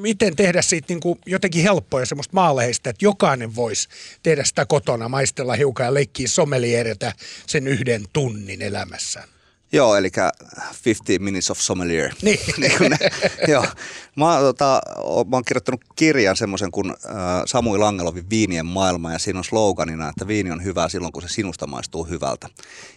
miten 0.01 0.37
tehdä 0.37 0.63
siitä 0.63 0.87
niin 0.89 1.01
kuin 1.01 1.19
jotenkin 1.27 1.63
helppoa 1.63 2.01
ja 2.01 2.07
semmoista 2.07 2.35
maaleista, 2.35 2.91
että 2.91 3.05
jokainen 3.05 3.57
voisi 3.57 3.89
tehdä 4.23 4.45
sitä 4.45 4.67
kotona, 4.67 5.09
maistella 5.09 5.55
hiukan 5.55 5.87
ja 5.87 5.95
leikkiä 5.95 6.29
somelieretä 6.29 7.13
sen 7.47 7.69
yhden 7.69 8.05
tunnin 8.13 8.63
elämässään. 8.63 9.29
Joo, 9.73 9.97
eli 9.97 10.11
50 10.85 11.25
Minutes 11.25 11.51
of 11.51 11.59
Sommelier. 11.59 12.13
Niin. 12.23 12.39
niin 12.59 12.91
ne, 12.91 12.99
joo. 13.49 13.65
Mä, 14.17 14.39
tota, 14.41 14.81
mä 15.31 15.37
oon 15.37 15.45
kirjoittanut 15.45 15.81
kirjan 15.97 16.37
semmoisen 16.37 16.71
kuin 16.71 16.91
äh, 16.91 17.17
Samui 17.47 17.79
Langelovin 17.79 18.31
Viinien 18.31 18.67
maailma 18.67 19.13
ja 19.13 19.19
siinä 19.19 19.39
on 19.39 19.45
sloganina, 19.45 20.09
että 20.09 20.27
viini 20.27 20.51
on 20.51 20.65
hyvä 20.65 20.89
silloin, 20.89 21.13
kun 21.13 21.23
se 21.23 21.29
sinusta 21.29 21.67
maistuu 21.67 22.05
hyvältä. 22.05 22.49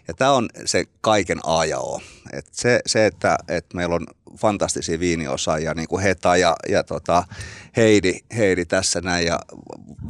Ja 0.07 0.13
tämä 0.13 0.31
on 0.31 0.49
se 0.65 0.85
kaiken 1.01 1.39
A 1.43 1.65
ja 1.65 1.79
O. 1.79 2.01
Et 2.33 2.45
se, 2.51 2.79
se 2.85 3.05
että, 3.05 3.37
että 3.47 3.77
meillä 3.77 3.95
on 3.95 4.05
fantastisia 4.37 4.99
viiniosaajia, 4.99 5.73
niin 5.73 5.87
kuin 5.87 6.03
Heta 6.03 6.37
ja, 6.37 6.55
ja 6.69 6.83
tota 6.83 7.23
Heidi, 7.77 8.19
Heidi 8.37 8.65
tässä 8.65 9.01
näin. 9.01 9.25
Ja 9.25 9.39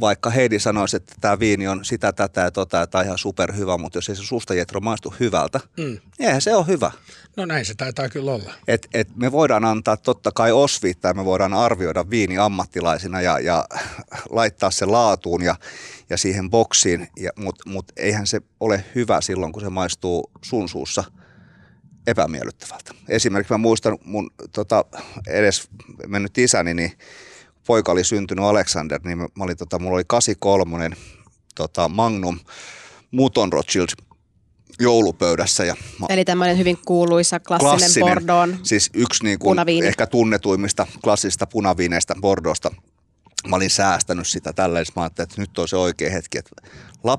vaikka 0.00 0.30
Heidi 0.30 0.58
sanoisi, 0.58 0.96
että 0.96 1.14
tämä 1.20 1.38
viini 1.38 1.68
on 1.68 1.84
sitä, 1.84 2.12
tätä 2.12 2.40
ja 2.40 2.50
tota, 2.50 2.76
ja 2.76 2.86
tämä 2.86 3.04
ihan 3.04 3.18
superhyvä, 3.18 3.78
mutta 3.78 3.98
jos 3.98 4.08
ei 4.08 4.16
se 4.16 4.22
susta 4.22 4.54
Jetro 4.54 4.80
maistu 4.80 5.14
hyvältä, 5.20 5.60
mm. 5.78 5.84
niin 5.84 6.00
eihän 6.18 6.40
se 6.40 6.54
ole 6.54 6.66
hyvä. 6.66 6.90
No 7.36 7.46
näin 7.46 7.64
se 7.64 7.74
taitaa 7.74 8.08
kyllä 8.08 8.32
olla. 8.32 8.52
Et, 8.68 8.88
et 8.94 9.08
me 9.16 9.32
voidaan 9.32 9.64
antaa 9.64 9.96
totta 9.96 10.32
kai 10.34 10.52
osviittaa, 10.52 11.14
me 11.14 11.24
voidaan 11.24 11.54
arvioida 11.54 12.10
viini 12.10 12.38
ammattilaisina 12.38 13.20
ja, 13.20 13.38
ja 13.38 13.64
laittaa 14.30 14.70
se 14.70 14.86
laatuun 14.86 15.42
ja, 15.42 15.56
ja 16.10 16.16
siihen 16.16 16.50
boksiin, 16.50 17.08
mutta 17.36 17.70
mut 17.70 17.92
eihän 17.96 18.26
se 18.26 18.40
ole 18.60 18.84
hyvä 18.94 19.20
silloin, 19.20 19.52
kun 19.52 19.62
se 19.62 19.68
maistuu 19.68 20.30
sun 20.42 20.68
suussa– 20.68 21.04
epämiellyttävältä. 22.06 22.94
Esimerkiksi 23.08 23.54
mä 23.54 23.58
muistan 23.58 23.98
mun 24.04 24.30
tota, 24.52 24.84
edes 25.28 25.68
mennyt 26.06 26.38
isäni, 26.38 26.74
niin 26.74 26.92
poika 27.66 27.92
oli 27.92 28.04
syntynyt 28.04 28.44
Alexander, 28.44 29.00
niin 29.04 29.18
mä 29.18 29.26
olin, 29.40 29.56
tota, 29.56 29.78
mulla 29.78 29.94
oli 29.94 30.04
83 30.06 30.90
tota, 31.54 31.88
Magnum 31.88 32.38
Muton 33.10 33.52
Rothschild 33.52 33.88
joulupöydässä. 34.80 35.64
Ja 35.64 35.76
mä, 36.00 36.06
Eli 36.08 36.24
tämmöinen 36.24 36.58
hyvin 36.58 36.78
kuuluisa 36.86 37.40
klassinen, 37.40 37.78
klassinen 37.78 38.08
Bordeaux 38.08 38.52
Siis 38.62 38.90
yksi 38.94 39.24
niin 39.24 39.38
kuin 39.38 39.58
ehkä 39.84 40.06
tunnetuimmista 40.06 40.86
klassisista 41.04 41.46
punaviineistä 41.46 42.14
Bordeauxsta. 42.20 42.70
Mä 43.48 43.56
olin 43.56 43.70
säästänyt 43.70 44.26
sitä 44.26 44.52
tällä, 44.52 44.78
mä 44.96 45.02
ajattelin, 45.02 45.28
että 45.30 45.40
nyt 45.40 45.58
on 45.58 45.68
se 45.68 45.76
oikea 45.76 46.10
hetki. 46.10 46.38
Että 46.38 46.50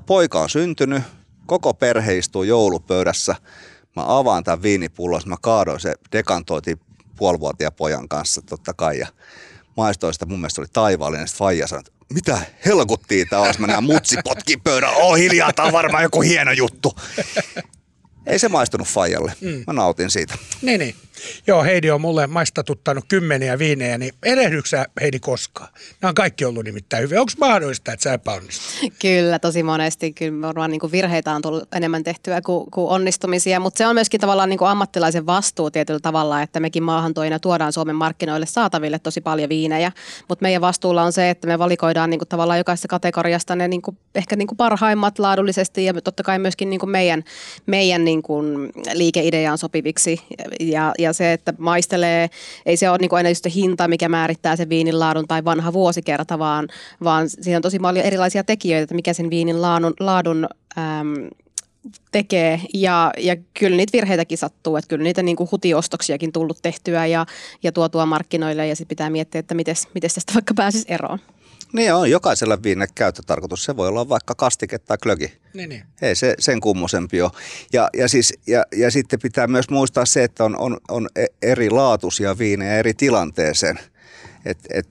poika 0.06 0.40
on 0.40 0.50
syntynyt, 0.50 1.02
koko 1.46 1.74
perhe 1.74 2.18
istuu 2.18 2.42
joulupöydässä– 2.42 3.36
mä 3.96 4.02
avaan 4.06 4.44
tämän 4.44 4.62
viinipullon, 4.62 5.20
mä 5.26 5.36
kaadoin 5.40 5.80
se 5.80 5.94
dekantoiti 6.12 6.78
puolivuotiaan 7.16 7.72
pojan 7.72 8.08
kanssa 8.08 8.42
totta 8.42 8.74
kai 8.74 8.98
ja 8.98 9.06
maistoin 9.76 10.12
sitä, 10.12 10.26
mun 10.26 10.40
mielestä 10.40 10.60
oli 10.60 10.68
taivaallinen, 10.72 11.28
sitten 11.28 11.38
Faija 11.38 11.66
sanoi, 11.66 11.80
että 11.80 11.92
mitä 12.14 12.40
helkuttiin 12.66 13.28
tää 13.28 13.40
olisi, 13.40 13.60
mä 13.60 13.66
näen 13.66 13.84
mutsi 13.84 14.16
potki 14.24 14.56
pöydän, 14.56 14.90
oh 14.96 15.16
hiljaa, 15.16 15.52
tää 15.52 15.64
on 15.64 15.72
varmaan 15.72 16.02
joku 16.02 16.20
hieno 16.20 16.52
juttu. 16.52 16.92
Ei 18.26 18.38
se 18.38 18.48
maistunut 18.48 18.88
Fajalle, 18.88 19.32
mm. 19.40 19.64
mä 19.66 19.72
nautin 19.72 20.10
siitä. 20.10 20.34
Niin, 20.62 20.80
niin. 20.80 20.94
Joo, 21.46 21.64
Heidi 21.64 21.90
on 21.90 22.00
mulle 22.00 22.26
maistatuttanut 22.26 23.04
kymmeniä 23.08 23.58
viinejä, 23.58 23.98
niin 23.98 24.14
erehdyksä 24.22 24.86
Heidi 25.00 25.18
koskaan? 25.18 25.68
Nämä 26.02 26.08
on 26.08 26.14
kaikki 26.14 26.44
ollut 26.44 26.64
nimittäin 26.64 27.02
hyviä. 27.02 27.20
Onko 27.20 27.32
mahdollista, 27.40 27.92
että 27.92 28.04
sä 28.04 28.12
epäonnistut? 28.12 28.92
Kyllä, 29.00 29.38
tosi 29.38 29.62
monesti. 29.62 30.12
Kyllä 30.12 30.46
varmaan 30.46 30.70
niin 30.70 30.92
virheitä 30.92 31.32
on 31.32 31.42
tullut 31.42 31.68
enemmän 31.74 32.04
tehtyä 32.04 32.40
kuin, 32.40 32.70
kuin 32.70 32.88
onnistumisia, 32.88 33.60
mutta 33.60 33.78
se 33.78 33.86
on 33.86 33.94
myöskin 33.94 34.20
tavallaan 34.20 34.48
niin 34.48 34.58
ammattilaisen 34.62 35.26
vastuu 35.26 35.70
tietyllä 35.70 36.00
tavalla, 36.00 36.42
että 36.42 36.60
mekin 36.60 36.82
maahantoina 36.82 37.38
tuodaan 37.38 37.72
Suomen 37.72 37.96
markkinoille 37.96 38.46
saataville 38.46 38.98
tosi 38.98 39.20
paljon 39.20 39.48
viinejä, 39.48 39.92
mutta 40.28 40.42
meidän 40.42 40.60
vastuulla 40.60 41.02
on 41.02 41.12
se, 41.12 41.30
että 41.30 41.46
me 41.46 41.58
valikoidaan 41.58 42.10
niin 42.10 42.20
tavallaan 42.28 42.58
jokaisesta 42.58 42.88
kategoriasta 42.88 43.56
ne 43.56 43.68
niin 43.68 43.82
kuin, 43.82 43.98
ehkä 44.14 44.36
niin 44.36 44.48
parhaimmat 44.56 45.18
laadullisesti 45.18 45.84
ja 45.84 45.94
totta 45.94 46.22
kai 46.22 46.38
myöskin 46.38 46.70
niin 46.70 46.90
meidän, 46.90 47.24
meidän 47.66 48.04
niin 48.04 48.22
liikeideaan 48.92 49.58
sopiviksi 49.58 50.20
ja, 50.60 50.92
ja 50.98 51.12
se, 51.14 51.32
että 51.32 51.54
maistelee, 51.58 52.30
ei 52.66 52.76
se 52.76 52.90
ole 52.90 52.98
niin 52.98 53.14
aina 53.14 53.28
just 53.28 53.46
hinta, 53.54 53.88
mikä 53.88 54.08
määrittää 54.08 54.56
sen 54.56 54.68
viinin 54.68 55.00
laadun 55.00 55.28
tai 55.28 55.44
vanha 55.44 55.72
vuosikerta, 55.72 56.38
vaan, 56.38 56.68
vaan 57.04 57.28
siinä 57.28 57.58
on 57.58 57.62
tosi 57.62 57.78
paljon 57.78 58.06
erilaisia 58.06 58.44
tekijöitä, 58.44 58.82
että 58.82 58.94
mikä 58.94 59.12
sen 59.12 59.30
viinin 59.30 59.62
laadun, 59.62 59.94
laadun 60.00 60.48
äm, 60.78 61.28
tekee 62.12 62.60
ja, 62.74 63.12
ja 63.18 63.36
kyllä 63.58 63.76
niitä 63.76 63.92
virheitäkin 63.92 64.38
sattuu, 64.38 64.76
että 64.76 64.88
kyllä 64.88 65.02
niitä 65.02 65.22
niin 65.22 65.36
kuin 65.36 65.48
hutiostoksiakin 65.52 66.32
tullut 66.32 66.58
tehtyä 66.62 67.06
ja, 67.06 67.26
ja 67.62 67.72
tuotua 67.72 68.06
markkinoille 68.06 68.66
ja 68.66 68.76
sitten 68.76 68.88
pitää 68.88 69.10
miettiä, 69.10 69.38
että 69.38 69.54
miten 69.54 69.76
tästä 70.14 70.34
vaikka 70.34 70.54
pääsisi 70.54 70.86
eroon. 70.88 71.18
Niin 71.74 71.94
on, 71.94 72.10
jokaisella 72.10 72.62
viine 72.62 72.86
käyttötarkoitus. 72.94 73.64
Se 73.64 73.76
voi 73.76 73.88
olla 73.88 74.08
vaikka 74.08 74.34
kastike 74.34 74.78
tai 74.78 74.98
klögi. 74.98 75.32
Niin, 75.54 75.68
niin. 75.68 75.84
Ei 76.02 76.14
se 76.14 76.34
sen 76.38 76.60
kummosempi 76.60 77.22
ole. 77.22 77.30
Ja, 77.72 77.90
ja, 77.96 78.08
siis, 78.08 78.34
ja, 78.46 78.64
ja 78.76 78.90
sitten 78.90 79.20
pitää 79.20 79.46
myös 79.46 79.70
muistaa 79.70 80.06
se, 80.06 80.24
että 80.24 80.44
on, 80.44 80.58
on, 80.58 80.76
on 80.88 81.08
e, 81.16 81.26
eri 81.42 81.70
laatuisia 81.70 82.38
viinejä 82.38 82.78
eri 82.78 82.94
tilanteeseen. 82.94 83.78
Et, 84.44 84.58
et, 84.70 84.88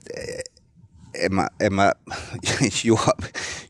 en 1.14 1.34
mä, 1.34 1.48
en 1.60 1.74
mä 1.74 1.92
juo, 2.84 3.06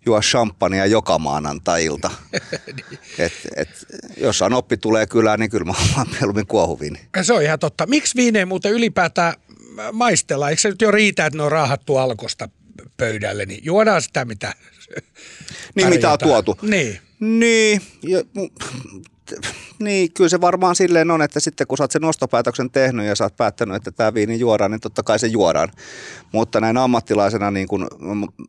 juo 0.07 0.21
champagnea 0.21 0.87
joka 0.87 1.19
maanantailta. 1.19 2.11
et, 3.19 3.33
et, 3.57 3.69
jos 4.17 4.43
oppi 4.43 4.77
tulee 4.77 5.07
kylään, 5.07 5.41
niin 5.41 5.51
kyllä 5.51 5.65
mä 5.65 5.75
oon 5.97 6.07
mieluummin 6.11 6.47
kuohuviini. 6.47 7.01
Se 7.23 7.33
on 7.33 7.43
ihan 7.43 7.59
totta. 7.59 7.87
Miksi 7.87 8.17
viineen 8.17 8.49
muuten 8.49 8.73
ylipäätään 8.73 9.35
maistella? 9.93 10.51
Eikö 10.51 10.63
se 10.63 10.69
nyt 10.69 10.83
jo 10.83 10.91
riitä, 10.91 11.27
että 11.27 11.37
ne 11.37 11.43
on 11.43 11.53
raahattu 11.53 11.97
alkosta 11.97 12.49
pöydälle, 12.97 13.47
niin 13.47 13.65
juodaan 13.65 14.03
sitä, 14.03 14.25
mitä 14.25 14.55
Niin, 15.75 15.89
mitä 15.89 16.13
on 16.13 16.19
tuotu. 16.19 16.59
Niin. 16.63 17.01
Niin, 17.21 17.83
ja, 18.03 18.23
niin, 19.79 20.13
kyllä 20.13 20.29
se 20.29 20.41
varmaan 20.41 20.77
silleen 20.77 21.11
on, 21.11 21.23
että 21.23 21.41
sitten 21.41 21.67
kun 21.67 21.79
sä 21.79 21.85
oot 21.85 21.91
sen 21.91 22.05
ostopäätöksen 22.05 22.71
tehnyt 22.71 23.07
ja 23.07 23.15
sä 23.15 23.25
oot 23.25 23.37
päättänyt, 23.37 23.77
että 23.77 23.91
tämä 23.91 24.15
viini 24.15 24.39
juodaan, 24.39 24.71
niin 24.71 24.81
totta 24.81 25.03
kai 25.03 25.19
se 25.19 25.27
juodaan. 25.27 25.69
Mutta 26.33 26.61
näin 26.61 26.77
ammattilaisena 26.77 27.51
niin 27.51 27.69
kun 27.69 27.89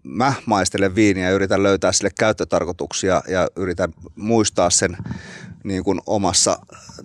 mä 0.03 0.33
maistelen 0.45 0.95
viiniä 0.95 1.29
ja 1.29 1.35
yritän 1.35 1.63
löytää 1.63 1.91
sille 1.91 2.09
käyttötarkoituksia 2.19 3.21
ja 3.27 3.47
yritän 3.55 3.93
muistaa 4.15 4.69
sen 4.69 4.97
niin 5.63 5.83
kuin 5.83 6.01
omassa 6.05 6.59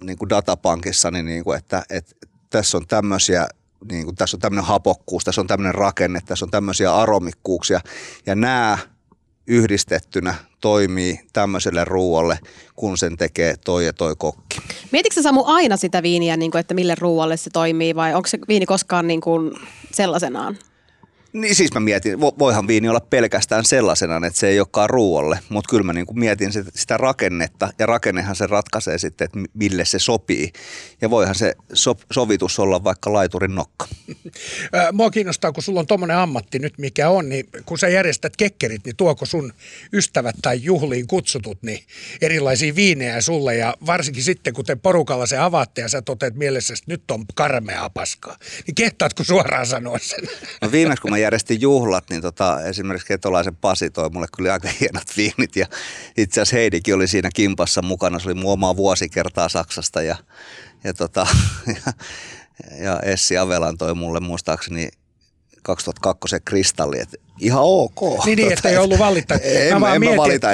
niin 0.04 0.18
kuin 0.18 0.28
datapankissani, 0.28 1.23
niin 1.23 1.44
kuin, 1.44 1.59
että, 1.59 1.82
että 1.90 2.14
tässä 2.50 2.76
on 2.76 2.87
tämmöisiä 2.87 3.49
niin 3.91 4.05
kuin 4.05 4.17
tässä 4.17 4.37
on 4.37 4.41
tämmöinen 4.41 4.65
hapokkuus, 4.65 5.25
tässä 5.25 5.41
on 5.41 5.47
tämmöinen 5.47 5.75
rakenne, 5.75 6.21
tässä 6.27 6.45
on 6.45 6.51
tämmöisiä 6.51 6.97
aromikkuuksia 6.97 7.81
ja 8.27 8.35
nämä 8.35 8.79
yhdistettynä 9.47 10.35
toimii 10.61 11.21
tämmöiselle 11.33 11.85
ruoalle, 11.85 12.39
kun 12.77 12.99
sen 12.99 13.17
tekee 13.17 13.55
toi 13.65 13.87
ja 13.87 13.93
toi 13.93 14.15
kokki. 14.19 14.61
Mietitkö 14.93 15.23
Samu 15.23 15.45
aina 15.47 15.77
sitä 15.77 16.03
viiniä, 16.03 16.37
niin 16.37 16.51
kuin, 16.51 16.61
että 16.61 16.75
mille 16.75 16.95
ruoalle 16.99 17.37
se 17.37 17.51
toimii 17.51 17.95
vai 17.95 18.15
onko 18.15 18.29
se 18.29 18.39
viini 18.49 18.67
koskaan 18.67 19.07
niin 19.07 19.21
kuin 19.21 19.53
sellaisenaan? 19.93 20.57
Niin 21.33 21.55
siis 21.55 21.75
mä 21.75 21.81
mietin, 21.81 22.21
voihan 22.21 22.69
viini 22.69 22.89
olla 22.89 23.01
pelkästään 23.01 23.65
sellaisena, 23.65 24.27
että 24.27 24.39
se 24.39 24.49
ei 24.49 24.61
olekaan 24.61 24.91
ruoalle, 24.91 25.39
mutta 25.49 25.71
kyllä 25.71 25.83
mä 25.83 25.93
niin 25.93 26.07
kuin 26.07 26.19
mietin 26.19 26.53
sitä 26.75 26.97
rakennetta 26.97 27.73
ja 27.79 27.87
rakennehan 27.87 28.37
se 28.37 28.47
ratkaisee 28.47 28.99
sitten, 28.99 29.25
että 29.25 29.39
mille 29.55 29.85
se 29.85 29.99
sopii. 29.99 30.53
Ja 31.01 31.11
voihan 31.11 31.35
se 31.35 31.55
so, 31.73 31.97
sovitus 32.13 32.59
olla 32.59 32.85
vaikka 32.85 33.13
laiturin 33.13 33.55
nokka. 33.55 33.87
Mua 34.93 35.11
kiinnostaa, 35.11 35.53
kun 35.53 35.63
sulla 35.63 35.81
on 35.81 35.87
tuommoinen 35.87 36.17
ammatti 36.17 36.59
nyt 36.59 36.79
mikä 36.79 37.09
on, 37.09 37.29
niin 37.29 37.47
kun 37.67 37.79
sä 37.79 37.89
järjestät 37.89 38.37
kekkerit, 38.37 38.85
niin 38.85 38.97
tuoko 38.97 39.27
sun 39.27 39.53
ystävät 39.93 40.37
tai 40.43 40.63
juhliin 40.63 41.07
kutsutut 41.07 41.63
niin 41.63 41.85
erilaisia 42.21 42.75
viinejä 42.75 43.21
sulle 43.21 43.57
ja 43.57 43.75
varsinkin 43.87 44.25
sitten 44.25 44.55
kun 44.55 44.65
te 44.65 44.77
porukalla 44.77 45.27
se 45.27 45.39
avaatte 45.39 45.81
ja 45.81 45.89
sä 45.89 46.03
toteat 46.03 46.35
mielessä, 46.35 46.75
että 46.75 46.85
nyt 46.87 47.11
on 47.11 47.25
karmeaa 47.35 47.91
paskaa, 47.91 48.37
niin 48.67 48.75
kehtaatko 48.75 49.25
suoraan 49.25 49.67
sanoa 49.67 49.99
sen? 49.99 50.29
No 50.63 50.73
viimeksi 50.73 51.03
kun 51.03 51.11
mä 51.11 51.20
järjestin 51.21 51.61
juhlat, 51.61 52.05
niin 52.11 52.23
tota, 52.23 52.65
esimerkiksi 52.65 53.09
Ketolaisen 53.09 53.57
Pasi 53.57 53.91
toi 53.91 54.11
mulle 54.11 54.27
kyllä 54.37 54.53
aika 54.53 54.69
hienot 54.81 55.17
viinit 55.17 55.57
ja 55.57 55.67
itse 56.17 56.41
asiassa 56.41 56.57
Heidikin 56.57 56.95
oli 56.95 57.09
siinä 57.09 57.31
kimpassa 57.35 57.83
mukana. 57.83 58.19
Se 58.19 58.29
oli 58.29 58.35
mun 58.35 58.53
omaa 58.53 58.77
vuosikertaa 58.77 59.49
Saksasta 59.49 60.03
ja, 60.03 60.17
ja, 60.85 60.95
tota, 60.95 61.27
ja, 61.67 61.93
ja 62.85 63.00
Essi 63.00 63.39
Avelan 63.39 63.79
toi 63.79 63.95
mulle 63.95 64.21
muistaakseni 64.21 64.89
2002 65.62 66.37
kristalli, 66.45 67.00
että 67.00 67.17
ihan 67.40 67.62
ok. 67.62 68.25
Niin, 68.25 68.37
niin 68.37 68.52
että 68.52 68.68
ei 68.68 68.76
ollut 68.76 68.99
valita. 68.99 69.35
En, 69.35 69.80
mä 69.80 69.94
en 69.94 70.04
mä 70.04 70.16
valita, 70.16 70.49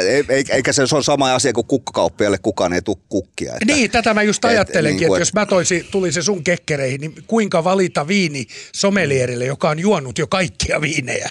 eikä 0.50 0.72
se, 0.72 0.82
ole 0.92 1.02
sama 1.02 1.34
asia 1.34 1.52
kuin 1.52 1.66
kukkakauppialle, 1.66 2.38
kukaan 2.38 2.72
ei 2.72 2.82
tule 2.82 2.96
kukkia. 3.08 3.52
Että, 3.52 3.74
niin, 3.74 3.90
tätä 3.90 4.14
mä 4.14 4.22
just 4.22 4.44
ajattelenkin, 4.44 5.00
niin 5.00 5.06
että, 5.06 5.14
että 5.14 5.20
jos 5.20 5.34
mä 5.34 5.46
toisin, 5.46 5.86
tuli 5.90 6.12
se 6.12 6.22
sun 6.22 6.44
kekkereihin, 6.44 7.00
niin 7.00 7.14
kuinka 7.26 7.64
valita 7.64 8.08
viini 8.08 8.46
somelierille, 8.74 9.44
joka 9.44 9.70
on 9.70 9.78
juonut 9.78 10.18
jo 10.18 10.26
kaikkia 10.26 10.80
viinejä? 10.80 11.30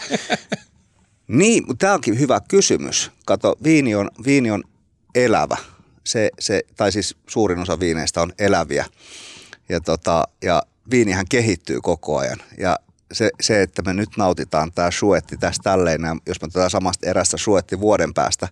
niin, 1.27 1.63
mutta 1.67 1.85
tämä 1.85 1.93
onkin 1.93 2.19
hyvä 2.19 2.39
kysymys. 2.47 3.11
Kato, 3.25 3.55
viini 3.63 3.95
on, 3.95 4.09
viini 4.25 4.51
on 4.51 4.63
elävä. 5.15 5.57
Se, 6.03 6.29
se, 6.39 6.61
tai 6.75 6.91
siis 6.91 7.15
suurin 7.29 7.59
osa 7.59 7.79
viineistä 7.79 8.21
on 8.21 8.33
eläviä. 8.39 8.85
Ja, 9.69 9.81
tota, 9.81 10.27
ja 10.41 10.63
viinihän 10.91 11.25
kehittyy 11.29 11.81
koko 11.81 12.17
ajan. 12.17 12.37
Ja 12.57 12.79
se, 13.15 13.29
se, 13.41 13.61
että 13.61 13.81
me 13.81 13.93
nyt 13.93 14.09
nautitaan 14.17 14.71
tämä 14.71 14.91
suetti 14.91 15.37
tässä 15.37 15.63
tälleen, 15.63 16.01
jos 16.25 16.41
me 16.41 16.47
tätä 16.47 16.69
samasta 16.69 17.09
erästä 17.09 17.37
suetti 17.37 17.79
vuoden 17.79 18.13
päästä, 18.13 18.47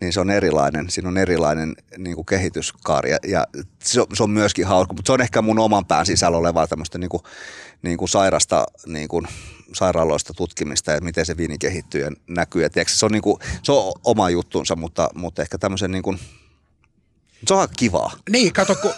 niin 0.00 0.12
se 0.12 0.20
on 0.20 0.30
erilainen. 0.30 0.90
Siinä 0.90 1.08
on 1.08 1.18
erilainen 1.18 1.74
niin 1.98 2.14
kuin 2.14 2.26
kehityskaari 2.26 3.10
ja, 3.10 3.18
ja 3.26 3.46
se, 3.82 4.00
on, 4.00 4.06
se, 4.14 4.22
on 4.22 4.30
myöskin 4.30 4.66
hauska, 4.66 4.94
mutta 4.94 5.08
se 5.08 5.12
on 5.12 5.20
ehkä 5.20 5.42
mun 5.42 5.58
oman 5.58 5.84
pään 5.84 6.06
sisällä 6.06 6.38
olevaa 6.38 6.66
tämmöistä 6.66 6.98
niin 6.98 7.08
kuin, 7.08 7.22
niin 7.82 7.98
kuin 7.98 8.08
sairasta 8.08 8.64
niin 8.86 9.08
kuin 9.08 9.26
sairaaloista 9.72 10.34
tutkimista 10.34 10.92
ja 10.92 11.00
miten 11.00 11.26
se 11.26 11.36
viini 11.36 11.58
kehittyy 11.58 12.00
ja 12.02 12.10
näkyy. 12.26 12.62
Ja 12.62 12.70
tiedätkö, 12.70 12.94
se, 12.94 13.06
on 13.06 13.12
niin 13.12 13.22
kuin, 13.22 13.38
se 13.62 13.72
on 13.72 13.92
oma 14.04 14.30
juttunsa, 14.30 14.76
mutta, 14.76 15.08
mutta 15.14 15.42
ehkä 15.42 15.58
tämmöisen 15.58 15.90
niin 15.90 16.02
kuin, 16.02 16.18
se 17.48 17.54
on 17.54 17.68
kivaa. 17.76 18.12
Niin, 18.30 18.52
kato, 18.52 18.74
kun 18.74 18.92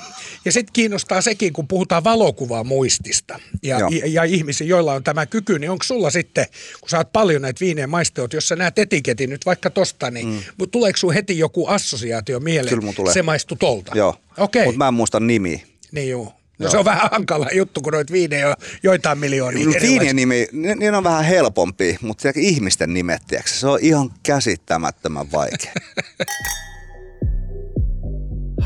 ja 0.46 0.52
sitten 0.52 0.72
kiinnostaa 0.72 1.20
sekin, 1.20 1.52
kun 1.52 1.68
puhutaan 1.68 2.04
valokuvaa 2.04 2.64
muistista 2.64 3.40
ja, 3.62 3.78
ja, 3.78 4.06
ja 4.06 4.24
ihmisiä, 4.24 4.66
joilla 4.66 4.92
on 4.92 5.04
tämä 5.04 5.26
kyky, 5.26 5.58
niin 5.58 5.70
onko 5.70 5.84
sulla 5.84 6.10
sitten, 6.10 6.46
kun 6.80 6.88
sä 6.88 6.96
oot 6.96 7.12
paljon 7.12 7.42
näitä 7.42 7.60
viineen 7.60 7.90
maisteot, 7.90 8.32
jos 8.32 8.48
sä 8.48 8.56
näet 8.56 8.78
etiketin 8.78 9.30
nyt 9.30 9.46
vaikka 9.46 9.70
tosta, 9.70 10.10
niin 10.10 10.28
mm. 10.28 10.40
tuleeko 10.70 10.96
sun 10.96 11.14
heti 11.14 11.38
joku 11.38 11.66
assosiaatio 11.66 12.40
mieleen? 12.40 12.78
Kyllä 12.78 12.92
tulee. 12.92 13.12
Se 13.14 13.22
maistuu 13.22 13.56
tolta. 13.60 13.92
Joo, 13.94 14.16
okay. 14.38 14.64
mutta 14.64 14.78
mä 14.78 14.88
en 14.88 14.94
muista 14.94 15.20
nimiä. 15.20 15.60
Niin 15.92 16.10
joo. 16.10 16.32
No 16.58 16.64
Joo. 16.64 16.70
se 16.70 16.78
on 16.78 16.84
vähän 16.84 17.08
hankala 17.12 17.48
juttu, 17.54 17.80
kun 17.80 17.92
noita 17.92 18.12
viinejä 18.12 18.48
on 18.48 18.54
joitain 18.82 19.18
miljoonia. 19.18 19.66
No, 19.66 19.72
viinien 19.80 20.16
nimi, 20.16 20.48
ne, 20.52 20.74
ne 20.74 20.96
on 20.96 21.04
vähän 21.04 21.24
helpompi, 21.24 21.96
mutta 22.00 22.28
ihmisten 22.36 22.94
nimet, 22.94 23.22
tiiäks, 23.28 23.60
se 23.60 23.66
on 23.66 23.78
ihan 23.82 24.10
käsittämättömän 24.22 25.32
vaikea. 25.32 25.72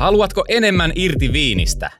Haluatko 0.01 0.43
enemmän 0.47 0.91
irti 0.95 1.33
viinistä? 1.33 1.91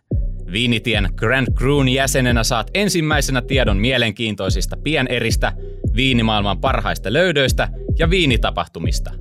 Viinitien 0.52 1.10
Grand 1.16 1.54
Cruun 1.54 1.90
jäsenenä 1.90 2.44
saat 2.44 2.72
ensimmäisenä 2.74 3.42
tiedon 3.42 3.78
mielenkiintoisista 3.78 4.78
pieneristä, 4.84 5.54
viinimaailman 5.96 6.62
parhaista 6.62 7.14
löydöistä 7.14 7.68
ja 8.00 8.10
viinitapahtumista. 8.10 9.12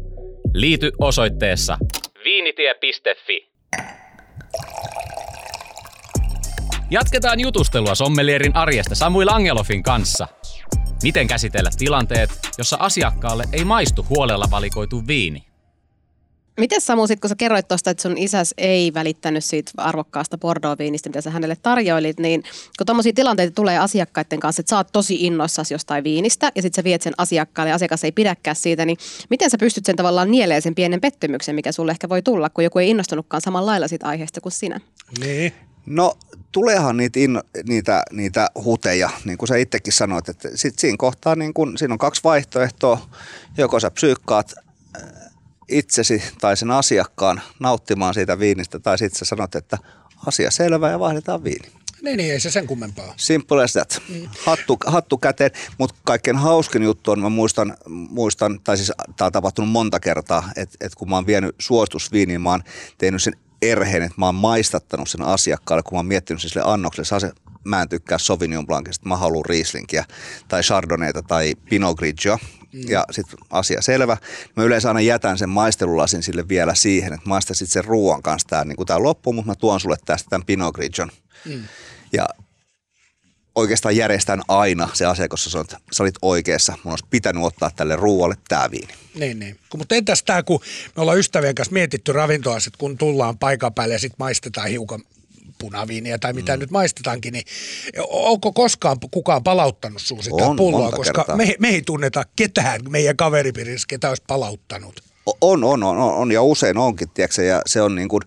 Liity 0.55 0.93
osoitteessa 0.99 1.79
viinitie.fi. 2.25 3.51
Jatketaan 6.91 7.41
jutustelua 7.41 7.95
sommelierin 7.95 8.57
arjesta 8.57 8.95
Samuel 8.95 9.29
Angelofin 9.29 9.83
kanssa. 9.83 10.29
Miten 11.03 11.27
käsitellä 11.27 11.71
tilanteet, 11.79 12.31
jossa 12.59 12.77
asiakkaalle 12.81 13.45
ei 13.53 13.65
maistu 13.65 14.07
huolella 14.09 14.47
valikoitu 14.51 15.07
viini? 15.07 15.50
Miten 16.61 16.81
Samu, 16.81 17.07
sit, 17.07 17.21
kun 17.21 17.29
sä 17.29 17.35
kerroit 17.35 17.69
tuosta, 17.69 17.91
että 17.91 18.03
sun 18.03 18.19
isäs 18.19 18.55
ei 18.59 18.95
välittänyt 18.95 19.45
siitä 19.45 19.73
arvokkaasta 19.77 20.39
Bordeaux-viinistä, 20.39 21.09
mitä 21.09 21.21
sä 21.21 21.31
hänelle 21.31 21.57
tarjoilit, 21.63 22.21
niin 22.21 22.43
kun 22.79 22.87
tuommoisia 22.87 23.13
tilanteita 23.13 23.55
tulee 23.55 23.79
asiakkaiden 23.79 24.41
kanssa, 24.41 24.61
että 24.61 24.71
sä 24.71 24.77
oot 24.77 24.93
tosi 24.93 25.27
innoissasi 25.27 25.75
jostain 25.75 26.05
viinistä 26.05 26.53
ja 26.55 26.63
sitten 26.63 26.83
sä 26.83 26.85
viet 26.85 27.03
sen 27.03 27.15
asiakkaalle 27.19 27.69
ja 27.69 27.75
asiakas 27.75 28.05
ei 28.05 28.13
pidäkään 28.13 28.57
siitä, 28.57 28.85
niin 28.85 28.97
miten 29.31 29.51
sä 29.51 29.59
pystyt 29.59 29.87
sen 29.87 29.97
tavallaan 29.97 30.31
nieleen 30.31 30.63
sen 30.63 30.75
pienen 30.75 31.01
pettymyksen, 31.01 31.55
mikä 31.55 31.73
sulle 31.73 31.91
ehkä 31.91 32.09
voi 32.09 32.23
tulla, 32.23 32.51
kun 32.51 32.65
joku 32.65 32.79
ei 32.79 32.91
innostunutkaan 32.91 33.41
samalla 33.41 33.71
lailla 33.71 33.89
siitä 33.89 34.07
aiheesta 34.07 34.41
kuin 34.41 34.53
sinä? 34.53 34.81
Niin. 35.21 35.53
No 35.87 36.19
tuleehan 36.53 36.97
niitä, 36.97 37.21
inno, 37.21 37.43
niitä, 37.69 38.03
niitä 38.13 38.49
huteja, 38.65 39.11
niin 39.25 39.39
kuin 39.39 39.49
sä 39.49 39.57
itsekin 39.57 39.93
sanoit, 39.93 40.29
että 40.29 40.49
sit 40.55 40.79
siinä 40.79 40.97
kohtaa 40.99 41.35
niin 41.35 41.55
kun, 41.55 41.79
siinä 41.79 41.95
on 41.95 41.99
kaksi 41.99 42.21
vaihtoehtoa, 42.25 43.01
joko 43.59 43.81
sä 43.81 43.91
psyykkaat 43.91 44.55
itsesi 45.71 46.23
tai 46.41 46.57
sen 46.57 46.71
asiakkaan 46.71 47.41
nauttimaan 47.59 48.15
siitä 48.15 48.39
viinistä, 48.39 48.79
tai 48.79 48.99
sitten 48.99 49.19
sä 49.19 49.25
sanot, 49.25 49.55
että 49.55 49.79
asia 50.27 50.51
selvä 50.51 50.91
ja 50.91 50.99
vaihdetaan 50.99 51.45
viini. 51.45 51.69
Niin, 52.03 52.17
niin, 52.17 52.33
ei 52.33 52.41
se 52.41 52.51
sen 52.51 52.67
kummempaa. 52.67 53.15
Simple 53.17 53.65
as 53.65 53.73
that. 53.73 54.03
Mm. 54.09 54.29
Hattu, 54.45 54.79
hattu 54.87 55.19
käteen, 55.19 55.51
mutta 55.79 55.95
kaikkein 56.05 56.37
hauskin 56.37 56.83
juttu 56.83 57.11
on, 57.11 57.21
mä 57.21 57.29
muistan, 57.29 57.77
muistan 57.89 58.61
tai 58.65 58.77
siis 58.77 58.93
tämä 59.17 59.27
on 59.27 59.33
tapahtunut 59.33 59.71
monta 59.71 60.01
kertaa, 60.01 60.51
että 60.57 60.77
et 60.81 60.95
kun 60.95 61.11
mä 61.11 61.17
oon 61.17 61.27
vienyt 61.27 61.55
suostusviiniin, 61.59 62.41
mä 62.41 62.51
oon 62.51 62.63
tehnyt 62.99 63.23
sen 63.23 63.37
erheen, 63.63 64.03
että 64.03 64.15
mä 64.19 64.27
oon 64.27 64.35
maistattanut 64.35 65.09
sen 65.09 65.23
asiakkaalle, 65.23 65.83
kun 65.83 65.97
mä 65.97 65.99
oon 65.99 66.07
miettinyt 66.07 66.43
sille 66.43 66.63
annokselle. 66.67 67.33
mä 67.65 67.83
en 67.83 67.89
tykkää 67.89 68.19
Sauvignon 68.19 68.67
Blancista, 68.67 69.09
mä 69.09 69.17
haluan 69.17 69.45
Rieslingiä 69.45 70.05
tai 70.49 70.63
Chardonnayta 70.63 71.23
tai 71.23 71.55
Pinot 71.71 71.97
Grigio 71.97 72.39
mm. 72.73 72.89
ja 72.89 73.05
sitten 73.11 73.39
asia 73.51 73.83
selvä. 73.83 74.17
Mä 74.57 74.65
yleensä 74.65 74.89
aina 74.89 75.01
jätän 75.01 75.39
sen 75.39 75.49
maistelulasin 75.49 76.23
sille 76.23 76.49
vielä 76.49 76.75
siihen, 76.75 77.13
että 77.13 77.29
maista 77.29 77.55
sitten 77.55 77.73
sen 77.73 77.85
ruoan 77.85 78.23
kanssa 78.23 78.49
tämä 78.49 78.65
niin 78.65 78.87
tää 78.87 79.03
loppu, 79.03 79.33
mutta 79.33 79.51
mä 79.51 79.55
tuon 79.55 79.81
sulle 79.81 79.97
tästä 80.05 80.31
tämän 80.31 80.47
Pinot 80.47 80.75
Grigion. 80.75 81.11
Mm. 81.45 81.63
Ja 82.13 82.27
oikeastaan 83.55 83.97
järjestän 83.97 84.43
aina 84.49 84.89
se 84.93 85.07
asia, 85.07 85.29
koska 85.29 85.51
sä, 85.51 85.65
sä 85.93 86.03
olit 86.03 86.15
oikeassa. 86.23 86.79
Mun 86.85 86.93
olisi 86.93 87.07
pitänyt 87.11 87.45
ottaa 87.45 87.71
tälle 87.77 87.97
ruoalle 87.97 88.35
tämä 88.49 88.71
viini. 88.71 88.95
Niin, 89.15 89.39
niin. 89.39 89.59
Mutta 89.77 89.95
entäs 89.95 90.23
tämä, 90.23 90.43
kun 90.43 90.61
me 90.97 91.03
ollaan 91.03 91.19
ystävien 91.19 91.55
kanssa 91.55 91.73
mietitty 91.73 92.13
ravintoa, 92.13 92.59
kun 92.79 92.99
tullaan 92.99 93.39
paikan 93.39 93.75
päälle 93.75 93.95
ja 93.95 93.99
sitten 93.99 94.17
maistetaan 94.19 94.69
hiukan 94.69 95.03
punaviiniä 95.59 96.19
tai 96.19 96.33
mitä 96.33 96.57
mm. 96.57 96.61
nyt 96.61 96.71
maistetaankin, 96.71 97.33
niin 97.33 97.45
onko 98.09 98.53
koskaan 98.53 98.97
kukaan 99.11 99.43
palauttanut 99.43 100.03
sun 100.03 100.23
sitä 100.23 100.45
on, 100.45 100.57
pulloa, 100.57 100.93
koska 100.93 101.25
me, 101.35 101.55
me 101.59 101.69
ei 101.69 101.83
tunneta 101.83 102.25
ketään 102.37 102.81
meidän 102.89 103.17
kaveripiirissä, 103.17 103.87
ketä 103.89 104.09
olisi 104.09 104.23
palauttanut. 104.27 105.03
On, 105.41 105.65
on, 105.65 105.83
on, 105.83 105.99
on, 105.99 106.33
ja 106.33 106.43
usein 106.43 106.79
onkin, 106.79 107.11
tiedätkö, 107.11 107.43
ja 107.43 107.63
se 107.67 107.83
on 107.83 107.95
niin 107.95 108.09
kuin, 108.09 108.23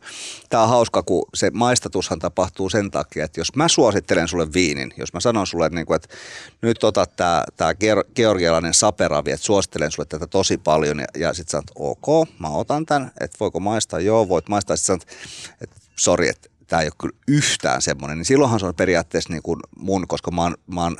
tämä 0.49 0.63
on 0.63 0.69
hauska, 0.69 1.03
kun 1.03 1.25
se 1.33 1.51
maistatushan 1.53 2.19
tapahtuu 2.19 2.69
sen 2.69 2.91
takia, 2.91 3.25
että 3.25 3.39
jos 3.39 3.55
mä 3.55 3.67
suosittelen 3.67 4.27
sulle 4.27 4.53
viinin, 4.53 4.93
jos 4.97 5.13
mä 5.13 5.19
sanon 5.19 5.47
sulle, 5.47 5.69
niin 5.69 5.85
kuin, 5.85 5.95
että 5.95 6.07
nyt 6.61 6.83
otat 6.83 7.15
tämä, 7.15 7.43
tämä 7.57 7.73
georgialainen 8.15 8.73
saperavi, 8.73 9.31
että 9.31 9.45
suosittelen 9.45 9.91
sulle 9.91 10.07
tätä 10.09 10.27
tosi 10.27 10.57
paljon, 10.57 10.99
ja, 10.99 11.05
ja 11.17 11.33
sitten 11.33 11.51
sanot, 11.51 11.71
ok, 11.75 12.29
mä 12.39 12.49
otan 12.49 12.85
tämän, 12.85 13.11
että 13.19 13.37
voiko 13.39 13.59
maistaa, 13.59 13.99
joo, 13.99 14.29
voit 14.29 14.49
maistaa, 14.49 14.75
sitten 14.75 14.99
sanot, 14.99 15.07
että 15.61 15.75
sori, 15.95 16.29
että 16.29 16.49
tämä 16.73 16.81
ei 16.81 16.87
ole 16.87 16.93
kyllä 17.01 17.17
yhtään 17.27 17.81
semmoinen, 17.81 18.17
niin 18.17 18.25
silloinhan 18.25 18.59
se 18.59 18.65
on 18.65 18.75
periaatteessa 18.75 19.33
niin 19.33 19.43
kuin 19.43 19.59
mun, 19.77 20.07
koska 20.07 20.31
mä 20.31 20.41
oon, 20.41 20.55
mä 20.67 20.83
oon 20.83 20.97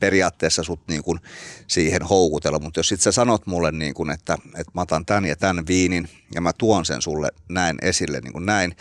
periaatteessa 0.00 0.62
sut 0.62 0.80
niin 0.88 1.02
kuin 1.02 1.20
siihen 1.66 2.02
houkutella, 2.02 2.58
mutta 2.58 2.80
jos 2.80 2.88
sit 2.88 3.00
sä 3.00 3.12
sanot 3.12 3.46
mulle, 3.46 3.72
niin 3.72 3.94
kuin, 3.94 4.10
että, 4.10 4.38
että 4.44 4.72
mä 4.74 4.80
otan 4.80 5.06
tämän 5.06 5.24
ja 5.24 5.36
tämän 5.36 5.66
viinin 5.66 6.08
ja 6.34 6.40
mä 6.40 6.52
tuon 6.52 6.84
sen 6.84 7.02
sulle 7.02 7.28
näin 7.48 7.78
esille 7.82 8.20
niin 8.20 8.32
kuin 8.32 8.46
näin, 8.46 8.76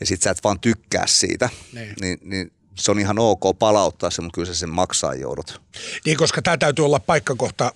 ja 0.00 0.06
sit 0.06 0.22
sä 0.22 0.30
et 0.30 0.44
vaan 0.44 0.60
tykkää 0.60 1.06
siitä, 1.06 1.48
niin, 1.72 1.94
niin, 2.00 2.18
niin 2.22 2.52
se 2.74 2.90
on 2.90 2.98
ihan 2.98 3.18
ok 3.18 3.58
palauttaa 3.58 4.10
se, 4.10 4.22
mutta 4.22 4.34
kyllä 4.34 4.46
sä 4.46 4.54
sen 4.54 4.70
maksaa 4.70 5.14
joudut. 5.14 5.62
Niin, 6.04 6.16
koska 6.16 6.42
tämä 6.42 6.56
täytyy 6.56 6.84
olla 6.84 7.00
paikkakohta 7.00 7.72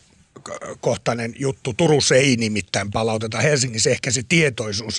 kohtainen 0.80 1.34
juttu. 1.38 1.72
Turussa 1.72 2.14
ei 2.14 2.36
nimittäin 2.36 2.90
palauteta. 2.90 3.40
Helsingissä 3.40 3.90
ehkä 3.90 4.10
se 4.10 4.22
tietoisuus 4.28 4.98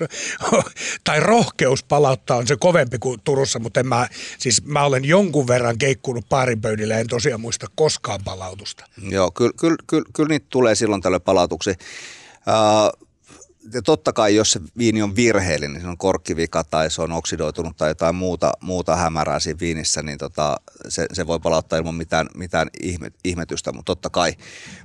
tai 1.04 1.19
rohkeus 1.19 1.84
palauttaa 1.84 2.38
on 2.38 2.47
se 2.47 2.56
kovempi 2.56 2.97
kuin 2.99 3.19
Turussa, 3.23 3.60
mutta 3.60 3.84
mä, 3.84 4.08
siis 4.38 4.65
mä 4.65 4.84
olen 4.84 5.06
jonkun 5.06 5.47
verran 5.47 5.78
keikkunut 5.78 6.25
paarinpöydillä, 6.30 6.99
en 6.99 7.08
tosiaan 7.08 7.41
muista 7.41 7.67
koskaan 7.75 8.19
palautusta. 8.25 8.86
Joo, 9.10 9.32
kyllä, 9.32 9.52
kyllä, 9.60 9.78
kyllä, 9.88 10.06
kyllä 10.15 10.30
niitä 10.30 10.45
tulee 10.49 10.75
silloin 10.75 11.02
tälle 11.02 11.19
palautuksi. 11.19 11.69
Uh, 11.69 13.09
ja 13.74 13.82
totta 13.82 14.13
kai, 14.13 14.36
jos 14.36 14.52
se 14.52 14.62
viini 14.78 15.02
on 15.02 15.15
virheellinen, 15.15 15.74
niin 15.74 15.82
se 15.82 15.88
on 15.88 15.98
korkkivika 15.98 16.63
tai 16.63 16.91
se 16.91 17.02
on 17.02 17.12
oksidoitunut 17.12 17.78
tai 17.78 17.89
jotain 17.89 18.15
muuta, 18.15 18.52
muuta 18.62 18.95
hämärää 18.95 19.39
siinä 19.39 19.60
viinissä, 19.60 20.02
niin 20.02 20.17
tota, 20.17 20.58
se, 20.88 21.06
se, 21.13 21.28
voi 21.28 21.39
palauttaa 21.39 21.80
ilman 21.80 21.95
mitään, 21.95 22.28
mitään 22.36 22.67
ihme, 22.82 23.12
ihmetystä, 23.24 23.72
mutta 23.72 23.86
totta 23.86 24.10
kai. 24.10 24.34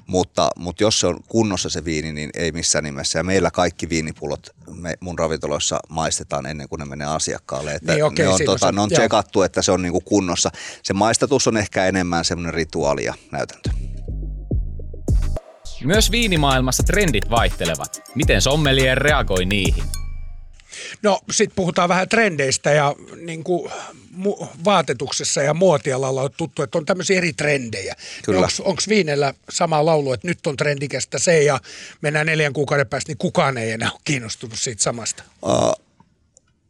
Mutta, 0.07 0.51
mutta 0.57 0.83
jos 0.83 1.01
se 1.01 1.07
on 1.07 1.21
kunnossa 1.29 1.69
se 1.69 1.85
viini, 1.85 2.13
niin 2.13 2.31
ei 2.35 2.53
missään 2.53 2.85
nimessä. 2.85 3.19
Ja 3.19 3.25
meillä 3.25 3.51
kaikki 3.51 3.89
viinipullot 3.89 4.51
me, 4.75 4.95
mun 5.01 5.19
ravintoloissa 5.19 5.81
maistetaan 5.89 6.47
ennen 6.47 6.69
kuin 6.69 6.79
ne 6.79 6.85
menee 6.85 7.07
asiakkaalle. 7.07 7.75
Että 7.75 7.93
niin, 7.93 8.05
okay, 8.05 8.25
ne 8.25 8.29
on, 8.29 8.41
tota, 8.47 8.73
ne 8.73 8.81
on 8.81 8.91
tsekattu, 8.91 9.43
että 9.43 9.63
se 9.63 9.73
on 9.73 9.83
niinku 9.83 10.01
kunnossa. 10.01 10.51
Se 10.83 10.93
maistatus 10.93 11.49
on 11.49 11.57
ehkä 11.57 11.87
enemmän 11.87 12.25
semmoinen 12.25 12.55
rituaali 12.55 13.05
ja 13.05 13.15
näytäntö. 13.33 13.71
Myös 15.85 16.11
viinimaailmassa 16.11 16.83
trendit 16.83 17.31
vaihtelevat. 17.31 18.03
Miten 18.15 18.43
sommelier 18.43 18.99
reagoi 18.99 19.45
niihin? 19.45 19.85
No 21.03 21.21
sit 21.31 21.53
puhutaan 21.57 21.89
vähän 21.89 22.09
trendeistä 22.09 22.71
ja 22.71 22.95
niin 23.21 23.45
kuin, 23.45 23.73
mu- 24.19 24.47
vaatetuksessa 24.65 25.43
ja 25.43 25.55
muotialalla 25.55 26.23
on 26.23 26.31
tuttu, 26.37 26.63
että 26.63 26.79
on 26.79 26.87
tämmöisiä 26.87 27.17
eri 27.19 27.33
trendejä. 27.33 27.95
Kyllä. 28.25 28.49
Onko 28.61 28.83
viinellä 28.89 29.35
sama 29.51 29.85
laulu, 29.85 30.13
että 30.13 30.29
nyt 30.29 30.47
on 30.47 30.57
trendikästä 30.57 31.19
se 31.19 31.43
ja 31.43 31.61
mennään 32.01 32.27
neljän 32.27 32.53
kuukauden 32.53 32.87
päästä, 32.87 33.11
niin 33.11 33.19
kukaan 33.19 33.59
ei 33.59 33.71
enää 33.71 33.91
ole 33.91 34.01
kiinnostunut 34.05 34.59
siitä 34.59 34.83
samasta. 34.83 35.23
Uh, 35.43 35.85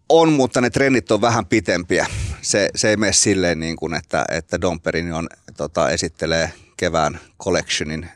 on, 0.09 0.33
mutta 0.33 0.61
ne 0.61 0.71
trendit 0.71 1.11
on 1.11 1.21
vähän 1.21 1.47
pitempiä. 1.47 2.07
Se, 2.43 2.71
se 2.75 2.91
ei 2.91 2.97
mene 2.97 3.13
silleen, 3.13 3.61
niin 3.61 3.77
kuin, 3.77 3.95
että, 3.95 4.25
että 4.31 4.61
Domperin 4.61 5.13
on, 5.13 5.29
tota, 5.57 5.91
esittelee 5.91 6.53
kevään 6.77 7.21
collectionin 7.43 8.09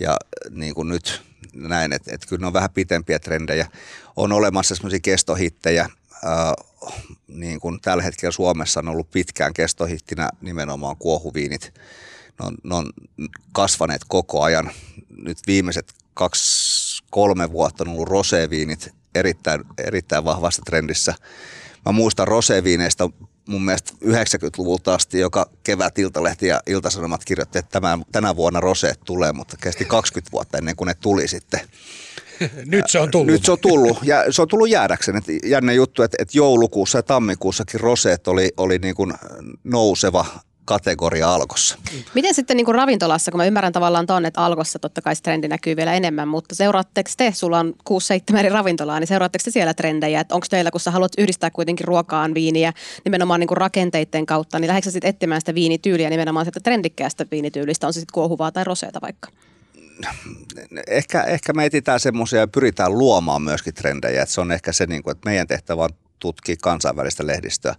ja 0.00 0.16
niin 0.50 0.74
kuin 0.74 0.88
nyt 0.88 1.22
näin, 1.54 1.92
että, 1.92 2.14
että 2.14 2.26
kyllä 2.26 2.40
ne 2.40 2.46
on 2.46 2.52
vähän 2.52 2.70
pitempiä 2.70 3.18
trendejä. 3.18 3.68
On 4.16 4.32
olemassa 4.32 4.74
semmoisia 4.74 5.00
kestohittejä, 5.02 5.88
uh, 6.10 6.92
niin 7.28 7.60
kuin 7.60 7.80
tällä 7.80 8.02
hetkellä 8.02 8.32
Suomessa 8.32 8.80
on 8.80 8.88
ollut 8.88 9.10
pitkään 9.10 9.54
kestohittinä 9.54 10.30
nimenomaan 10.40 10.96
kuohuviinit. 10.96 11.74
Ne 12.40 12.46
on, 12.46 12.54
ne 12.64 12.74
on 12.74 12.92
kasvaneet 13.52 14.02
koko 14.08 14.42
ajan. 14.42 14.70
Nyt 15.22 15.38
viimeiset 15.46 15.92
kaksi, 16.14 17.02
kolme 17.10 17.52
vuotta 17.52 17.84
on 17.84 17.88
ollut 17.88 18.08
roseviinit 18.08 18.94
erittäin, 19.14 19.64
erittäin 19.78 20.24
vahvassa 20.24 20.62
trendissä. 20.66 21.14
Mä 21.86 21.92
muistan 21.92 22.28
roseviineista 22.28 23.10
mun 23.46 23.64
mielestä 23.64 23.92
90-luvulta 24.04 24.94
asti 24.94 25.18
joka 25.18 25.50
kevät 25.64 25.98
Iltalehti 25.98 26.46
ja 26.46 26.60
Iltasanomat 26.66 27.24
kirjoitti, 27.24 27.58
että 27.58 27.70
tämän, 27.70 28.04
tänä 28.12 28.36
vuonna 28.36 28.60
roseet 28.60 29.00
tulee, 29.04 29.32
mutta 29.32 29.56
kesti 29.62 29.84
20 29.84 30.32
vuotta 30.32 30.58
ennen 30.58 30.76
kuin 30.76 30.86
ne 30.86 30.94
tuli 30.94 31.28
sitten. 31.28 31.60
Nyt 32.64 32.84
se 32.88 32.98
on 32.98 33.10
tullut. 33.10 33.26
Nyt 33.26 33.44
se 33.44 33.52
on 33.52 33.58
tullut 33.58 33.98
ja 34.02 34.32
se 34.32 34.42
on 34.42 34.48
tullut 34.48 34.68
jäädäkseen. 34.68 35.16
Että 35.16 35.32
jännä 35.44 35.72
juttu, 35.72 36.02
että, 36.02 36.16
että 36.20 36.38
joulukuussa 36.38 36.98
ja 36.98 37.02
tammikuussakin 37.02 37.80
roseet 37.80 38.28
oli, 38.28 38.52
oli 38.56 38.78
niin 38.78 38.94
kuin 38.94 39.14
nouseva 39.64 40.26
kategoria 40.66 41.34
alkossa. 41.34 41.78
Miten 42.14 42.34
sitten 42.34 42.56
niin 42.56 42.64
kuin 42.64 42.74
ravintolassa, 42.74 43.30
kun 43.30 43.38
mä 43.38 43.44
ymmärrän 43.44 43.72
tavallaan 43.72 44.06
ton, 44.06 44.26
että 44.26 44.44
alkossa 44.44 44.78
totta 44.78 45.02
kai 45.02 45.16
se 45.16 45.22
trendi 45.22 45.48
näkyy 45.48 45.76
vielä 45.76 45.94
enemmän, 45.94 46.28
mutta 46.28 46.54
seuraatteko 46.54 47.10
te, 47.16 47.32
sulla 47.34 47.58
on 47.58 47.74
6-7 48.34 48.36
eri 48.38 48.48
ravintolaa, 48.48 49.00
niin 49.00 49.08
seuraatteko 49.08 49.42
te 49.44 49.50
siellä 49.50 49.74
trendejä, 49.74 50.20
että 50.20 50.34
onko 50.34 50.46
teillä, 50.50 50.70
kun 50.70 50.80
sä 50.80 50.90
haluat 50.90 51.12
yhdistää 51.18 51.50
kuitenkin 51.50 51.86
ruokaan 51.86 52.34
viiniä 52.34 52.72
nimenomaan 53.04 53.40
niin 53.40 53.48
kuin 53.48 53.58
rakenteiden 53.58 54.26
kautta, 54.26 54.58
niin 54.58 54.68
lähdetkö 54.68 54.90
sitten 54.90 55.08
etsimään 55.08 55.40
sitä 55.40 55.54
viinityyliä 55.54 56.10
nimenomaan 56.10 56.46
sieltä 56.46 56.60
trendikkäästä 56.60 57.26
viinityylistä, 57.30 57.86
on 57.86 57.92
se 57.92 58.00
sitten 58.00 58.14
kuohuvaa 58.14 58.52
tai 58.52 58.64
roseeta 58.64 59.00
vaikka? 59.02 59.28
Ehkä, 60.86 61.22
ehkä 61.22 61.52
me 61.52 61.64
etsitään 61.64 62.00
semmoisia 62.00 62.40
ja 62.40 62.48
pyritään 62.48 62.98
luomaan 62.98 63.42
myöskin 63.42 63.74
trendejä, 63.74 64.22
että 64.22 64.34
se 64.34 64.40
on 64.40 64.52
ehkä 64.52 64.72
se, 64.72 64.86
niin 64.86 65.02
kuin, 65.02 65.12
että 65.12 65.28
meidän 65.28 65.46
tehtävä 65.46 65.84
on 65.84 65.90
tutkia 66.18 66.56
kansainvälistä 66.62 67.26
lehdistöä 67.26 67.74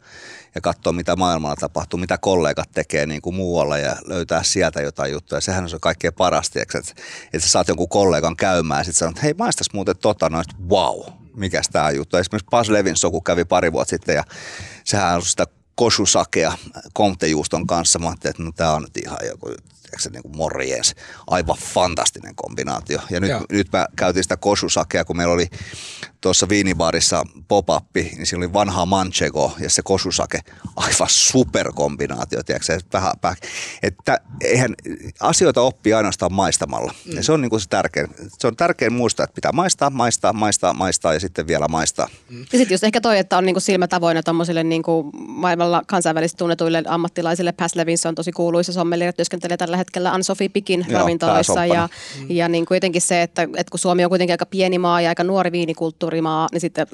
ja 0.56 0.62
katsoa, 0.62 0.94
mitä 0.94 1.16
maailmalla 1.16 1.56
tapahtuu, 1.56 2.00
mitä 2.00 2.18
kollegat 2.18 2.72
tekee 2.72 3.06
niin 3.06 3.22
kuin 3.22 3.36
muualla 3.36 3.78
ja 3.78 3.96
löytää 4.06 4.44
sieltä 4.44 4.82
jotain 4.82 5.12
juttuja. 5.12 5.42
Sehän 5.42 5.64
on 5.64 5.70
se 5.70 5.78
kaikkein 5.82 6.14
parasti, 6.14 6.60
että, 6.60 6.78
että 6.78 7.40
sä 7.40 7.48
saat 7.48 7.68
jonkun 7.68 7.90
kollegan 7.90 8.36
käymään 8.36 8.80
ja 8.80 8.84
sitten 8.84 9.00
sanot, 9.00 9.16
että 9.16 9.24
hei 9.24 9.34
maistas 9.38 9.68
muuten 9.74 9.98
tota 9.98 10.30
noista, 10.30 10.56
wow, 10.70 11.00
mikä 11.36 11.62
tämä 11.72 11.92
juttu. 11.92 12.18
Esimerkiksi 12.18 12.50
Bas 12.50 12.70
Levinson, 12.70 13.12
kun 13.12 13.24
kävi 13.24 13.46
pari 13.46 13.72
vuotta 13.72 13.90
sitten 13.90 14.16
ja 14.16 14.24
sehän 14.84 15.16
on 15.16 15.22
sitä 15.22 15.46
koshusakea 15.76 16.54
komtejuuston 16.94 17.68
kanssa. 17.68 18.00
Mä 18.00 18.08
ajattelin, 18.08 18.32
että 18.32 18.44
no 18.44 18.52
tämä 18.56 18.74
on 18.74 18.82
nyt 18.82 18.98
ihan 18.98 19.18
joku 19.28 19.50
se 19.98 20.10
niin 20.10 20.22
kuin 20.22 20.38
morjens. 20.38 20.96
Aivan 21.28 21.58
fantastinen 21.58 22.36
kombinaatio. 22.36 23.00
Ja 23.10 23.20
nyt, 23.20 23.32
nyt 23.52 23.72
mä 23.74 23.88
käytin 23.96 24.24
sitä 24.24 24.38
koshusakea, 24.38 25.06
kun 25.06 25.18
meillä 25.18 25.34
oli 25.34 25.48
tuossa 26.28 26.50
viinibaarissa 26.50 27.24
pop-up, 27.48 27.84
niin 27.96 28.26
siinä 28.26 28.46
oli 28.46 28.54
vanha 28.54 28.86
manchego 28.86 29.52
ja 29.60 29.70
se 29.70 29.82
koshusake. 29.82 30.40
Aivan 30.76 31.10
superkombinaatio, 31.10 32.44
tiedätkö? 32.44 32.80
Vähän, 32.94 33.14
vähän, 33.24 33.38
että 33.84 34.20
eihän 34.42 34.76
asioita 35.20 35.62
oppii 35.62 35.94
ainoastaan 35.94 36.34
maistamalla. 36.34 36.94
Mm. 37.06 37.16
Ja 37.16 37.24
se 37.24 37.32
on 37.32 37.42
niin 37.42 37.50
kuin 37.50 37.62
se 37.62 37.70
tärkein. 37.70 38.08
Se 38.40 38.48
on 38.48 38.56
tärkein 38.56 38.94
muistaa, 38.94 39.24
että 39.24 39.36
pitää 39.36 39.52
maistaa, 39.52 39.90
maistaa, 39.90 40.34
maistaa, 40.34 40.74
maistaa 40.74 41.14
ja 41.14 41.20
sitten 41.20 41.48
vielä 41.48 41.68
maistaa. 41.68 42.08
Mm. 42.30 42.40
Ja 42.40 42.58
sitten 42.58 42.76
just 42.76 42.84
ehkä 42.84 43.02
toi, 43.02 43.18
että 43.18 43.38
on 43.38 43.46
niin 43.46 43.54
kuin 43.54 43.62
silmät 43.62 43.94
avoinna 43.94 44.24
tuommoisille 44.24 44.64
niin 44.64 44.84
kuin 44.84 45.12
maailmalla 45.28 45.82
kansainvälisesti 45.88 46.38
tunnetuille 46.38 46.84
ammattilaisille. 46.88 47.52
Pass 47.52 47.76
Levinson 47.76 48.10
on 48.10 48.16
tosi 48.16 48.32
kuuluisa 48.32 48.74
sommelier, 48.74 49.14
työskentelee 49.14 49.58
tällä 49.58 49.78
hetkellä 49.78 50.12
Anne-Sophie 50.12 50.50
Pikin 50.50 50.86
Joo, 50.90 51.00
ravintoloissa. 51.00 51.66
Ja, 51.66 51.90
mm. 52.20 52.26
ja 52.30 52.50
niin 52.50 52.66
kuitenkin 52.66 53.02
se, 53.02 53.22
että, 53.22 53.42
että 53.42 53.72
kun 53.72 53.80
Suomi 53.80 54.04
on 54.04 54.10
kuitenkin 54.10 54.34
aika 54.34 54.46
pieni 54.46 54.80
maa 54.80 55.02
ja 55.02 55.10
aika 55.10 55.24
nuori 55.24 55.52
viinikulttuurimaa, 56.24 56.48
niin 56.52 56.62
sitten 56.62 56.88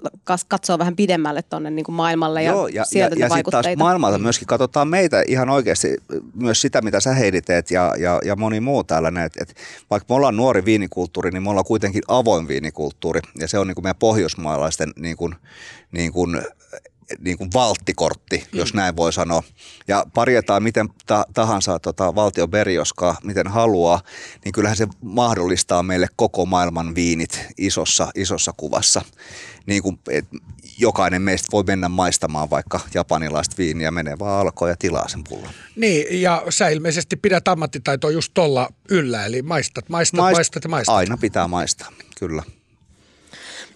katsoo 0.47 0.79
vähän 0.79 0.95
pidemmälle 0.95 1.41
tuonne 1.41 1.69
niin 1.69 1.85
kuin 1.85 1.95
maailmalle 1.95 2.43
ja, 2.43 2.51
Joo, 2.51 2.67
ja 2.67 2.85
sieltä 2.85 3.15
ja, 3.15 3.25
ja 3.25 3.29
sitten 3.29 3.51
taas 3.51 3.65
maailmalta 3.77 4.17
myöskin 4.17 4.47
katsotaan 4.47 4.87
meitä 4.87 5.23
ihan 5.27 5.49
oikeasti 5.49 5.97
myös 6.35 6.61
sitä, 6.61 6.81
mitä 6.81 6.99
sä 6.99 7.13
heiditeet 7.13 7.71
ja, 7.71 7.93
ja, 7.97 8.19
ja 8.25 8.35
moni 8.35 8.59
muu 8.59 8.83
täällä. 8.83 9.11
Että, 9.25 9.39
että 9.41 9.53
vaikka 9.89 10.05
me 10.09 10.15
ollaan 10.15 10.35
nuori 10.35 10.65
viinikulttuuri, 10.65 11.31
niin 11.31 11.43
me 11.43 11.49
ollaan 11.49 11.65
kuitenkin 11.65 12.03
avoin 12.07 12.47
viinikulttuuri 12.47 13.21
ja 13.39 13.47
se 13.47 13.59
on 13.59 13.67
niin 13.67 13.75
kuin 13.75 13.85
meidän 13.85 13.99
pohjoismaalaisten 13.99 14.93
niin 14.95 15.17
kuin, 15.17 15.35
niin 15.91 16.13
kuin 16.13 16.41
niin 17.19 17.37
kuin 17.37 17.49
valttikortti, 17.53 18.37
mm. 18.37 18.59
jos 18.59 18.73
näin 18.73 18.95
voi 18.95 19.13
sanoa. 19.13 19.43
Ja 19.87 20.05
parjetaan 20.13 20.63
miten 20.63 20.89
ta- 21.05 21.25
tahansa 21.33 21.79
tota, 21.79 22.15
valtio 22.15 22.47
berjoskaa, 22.47 23.17
miten 23.23 23.47
haluaa, 23.47 24.01
niin 24.45 24.51
kyllähän 24.51 24.77
se 24.77 24.87
mahdollistaa 25.01 25.83
meille 25.83 26.07
koko 26.15 26.45
maailman 26.45 26.95
viinit 26.95 27.45
isossa, 27.57 28.11
isossa 28.15 28.53
kuvassa. 28.57 29.01
Niin 29.65 29.83
kuin, 29.83 29.99
et, 30.09 30.25
jokainen 30.77 31.21
meistä 31.21 31.47
voi 31.51 31.63
mennä 31.63 31.89
maistamaan 31.89 32.49
vaikka 32.49 32.79
japanilaista 32.93 33.55
viiniä, 33.57 33.91
menee 33.91 34.19
vaan 34.19 34.41
alkoon 34.41 34.71
ja 34.71 34.75
tilaa 34.79 35.07
sen 35.07 35.23
pullon. 35.29 35.49
Niin, 35.75 36.21
ja 36.21 36.43
sä 36.49 36.69
ilmeisesti 36.69 37.15
pidät 37.15 37.47
ammattitaitoa 37.47 38.11
just 38.11 38.31
tuolla 38.33 38.69
yllä, 38.89 39.25
eli 39.25 39.41
maistat, 39.41 39.89
maistat, 39.89 40.19
Maist- 40.19 40.33
maistat 40.33 40.63
ja 40.63 40.69
maistat. 40.69 40.95
Aina 40.95 41.17
pitää 41.17 41.47
maistaa, 41.47 41.91
kyllä. 42.19 42.43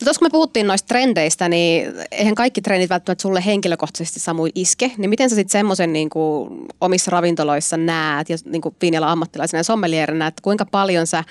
No 0.02 0.06
tuossa 0.06 0.20
kun 0.20 0.26
me 0.26 0.32
puhuttiin 0.32 0.68
noista 0.68 0.88
trendeistä, 0.88 1.50
niin 1.50 1.94
eihän 2.12 2.36
kaikki 2.36 2.62
trendit 2.62 2.90
välttämättä 2.90 3.22
sulle 3.22 3.46
henkilökohtaisesti 3.46 4.20
samoin 4.20 4.52
iske. 4.56 4.92
Niin 4.98 5.10
miten 5.10 5.30
sä 5.30 5.36
sitten 5.36 5.52
semmoisen 5.52 5.94
niin 5.94 6.10
omissa 6.82 7.12
ravintoloissa 7.12 7.78
näet 7.78 8.30
ja 8.30 8.38
niin 8.46 8.62
viinialan 8.82 9.10
ammattilaisena 9.10 9.60
ja 9.60 9.64
sommelierina, 9.64 10.28
että 10.28 10.42
kuinka 10.42 10.66
paljon 10.66 11.08
sä 11.08 11.24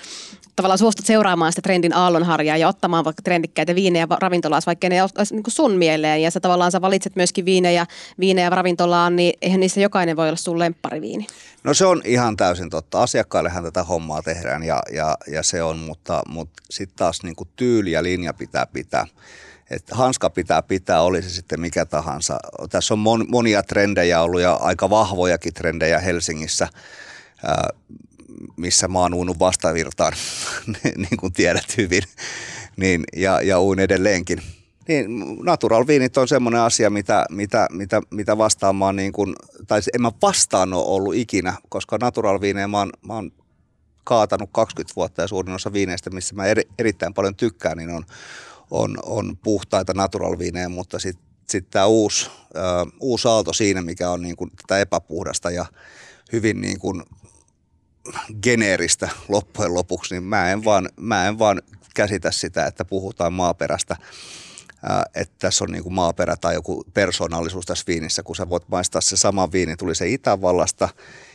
tavallaan 0.56 0.78
suostut 0.78 1.06
seuraamaan 1.06 1.52
sitä 1.52 1.62
trendin 1.62 1.96
aallonharjaa 1.96 2.56
ja 2.56 2.68
ottamaan 2.68 3.04
vaikka 3.04 3.22
trendikkäitä 3.22 3.74
viinejä 3.74 4.06
ravintolaas, 4.20 4.66
vaikka 4.66 4.88
ne 4.88 5.02
olisi 5.02 5.34
niin 5.34 5.44
sun 5.48 5.72
mieleen. 5.72 6.22
Ja 6.22 6.30
sä 6.30 6.40
tavallaan 6.40 6.72
sä 6.72 6.80
valitset 6.80 7.16
myöskin 7.16 7.44
viinejä, 7.44 7.86
viinejä 8.20 8.50
ravintolaan, 8.50 9.16
niin 9.16 9.34
eihän 9.42 9.60
niissä 9.60 9.80
jokainen 9.80 10.16
voi 10.16 10.28
olla 10.28 10.36
sun 10.36 10.58
lemppariviini. 10.58 11.26
No 11.66 11.74
se 11.74 11.86
on 11.86 12.02
ihan 12.04 12.36
täysin 12.36 12.70
totta. 12.70 13.02
Asiakkaillehan 13.02 13.64
tätä 13.64 13.84
hommaa 13.84 14.22
tehdään 14.22 14.62
ja, 14.62 14.82
ja, 14.92 15.16
ja 15.26 15.42
se 15.42 15.62
on, 15.62 15.78
mutta, 15.78 16.22
mutta 16.28 16.62
sitten 16.70 16.96
taas 16.96 17.22
niin 17.22 17.36
kuin 17.36 17.48
tyyli 17.56 17.92
ja 17.92 18.02
linja 18.02 18.34
pitää 18.34 18.66
pitää. 18.66 19.06
Et 19.70 19.84
hanska 19.90 20.30
pitää 20.30 20.62
pitää, 20.62 21.00
oli 21.00 21.22
se 21.22 21.30
sitten 21.30 21.60
mikä 21.60 21.86
tahansa. 21.86 22.38
Tässä 22.70 22.94
on 22.94 22.98
mon, 22.98 23.24
monia 23.28 23.62
trendejä 23.62 24.20
ollut 24.20 24.40
ja 24.40 24.52
aika 24.52 24.90
vahvojakin 24.90 25.54
trendejä 25.54 25.98
Helsingissä, 25.98 26.68
ää, 27.46 27.68
missä 28.56 28.88
mä 28.88 28.98
oon 28.98 29.14
uunut 29.14 29.38
vastavirtaan, 29.38 30.12
niin 30.96 31.16
kuin 31.20 31.32
tiedät 31.32 31.76
hyvin, 31.76 32.02
niin, 32.76 33.04
ja, 33.16 33.40
ja 33.40 33.58
uun 33.58 33.80
edelleenkin. 33.80 34.42
Niin, 34.88 35.36
natural 35.44 35.86
viinit 35.86 36.16
on 36.16 36.28
semmoinen 36.28 36.60
asia, 36.60 36.90
mitä, 36.90 37.26
mitä, 37.30 37.66
mitä, 37.70 38.02
mitä 38.10 38.38
oon 38.86 38.96
niin 38.96 39.12
kuin, 39.12 39.36
tai 39.66 39.80
en 39.94 40.02
mä 40.02 40.12
vastaan 40.22 40.72
ole 40.72 40.84
ollut 40.86 41.14
ikinä, 41.14 41.54
koska 41.68 41.98
natural 42.00 42.40
viinejä 42.40 42.68
mä 42.68 42.78
mä 43.06 43.14
oon 43.14 43.32
kaatanut 44.04 44.50
20 44.52 44.96
vuotta 44.96 45.22
ja 45.22 45.28
suurin 45.28 45.54
osa 45.54 45.72
viineistä, 45.72 46.10
missä 46.10 46.34
mä 46.34 46.44
eri, 46.44 46.62
erittäin 46.78 47.14
paljon 47.14 47.36
tykkään, 47.36 47.76
niin 47.76 47.90
on, 47.90 48.04
on, 48.70 48.96
on 49.02 49.36
puhtaita 49.42 49.94
natural 49.94 50.38
viinejä, 50.38 50.68
mutta 50.68 50.98
sitten 50.98 51.26
sit 51.48 51.70
tämä 51.70 51.86
uusi, 51.86 52.30
äh, 52.56 52.92
uusi 53.00 53.28
aalto 53.28 53.52
siinä, 53.52 53.82
mikä 53.82 54.10
on 54.10 54.22
niin 54.22 54.36
kuin 54.36 54.50
tätä 54.50 54.78
epäpuhdasta 54.80 55.50
ja 55.50 55.66
hyvin 56.32 56.60
niin 56.60 56.78
kuin 56.78 57.02
geneeristä 58.42 59.08
loppujen 59.28 59.74
lopuksi, 59.74 60.14
niin 60.14 60.22
mä 60.22 60.52
en 60.52 60.64
vaan, 60.64 60.88
mä 60.96 61.28
en 61.28 61.38
vaan 61.38 61.62
käsitä 61.94 62.30
sitä, 62.30 62.66
että 62.66 62.84
puhutaan 62.84 63.32
maaperästä 63.32 63.96
että 65.14 65.34
tässä 65.38 65.64
on 65.64 65.72
niin 65.72 65.82
kuin 65.82 65.94
maaperä 65.94 66.36
tai 66.36 66.54
joku 66.54 66.84
persoonallisuus 66.94 67.66
tässä 67.66 67.84
viinissä, 67.86 68.22
kun 68.22 68.36
sä 68.36 68.48
voit 68.48 68.68
maistaa 68.68 69.00
se 69.00 69.16
sama 69.16 69.52
viini, 69.52 69.76
tuli 69.76 69.94
se 69.94 70.08
Itävallasta, 70.08 70.88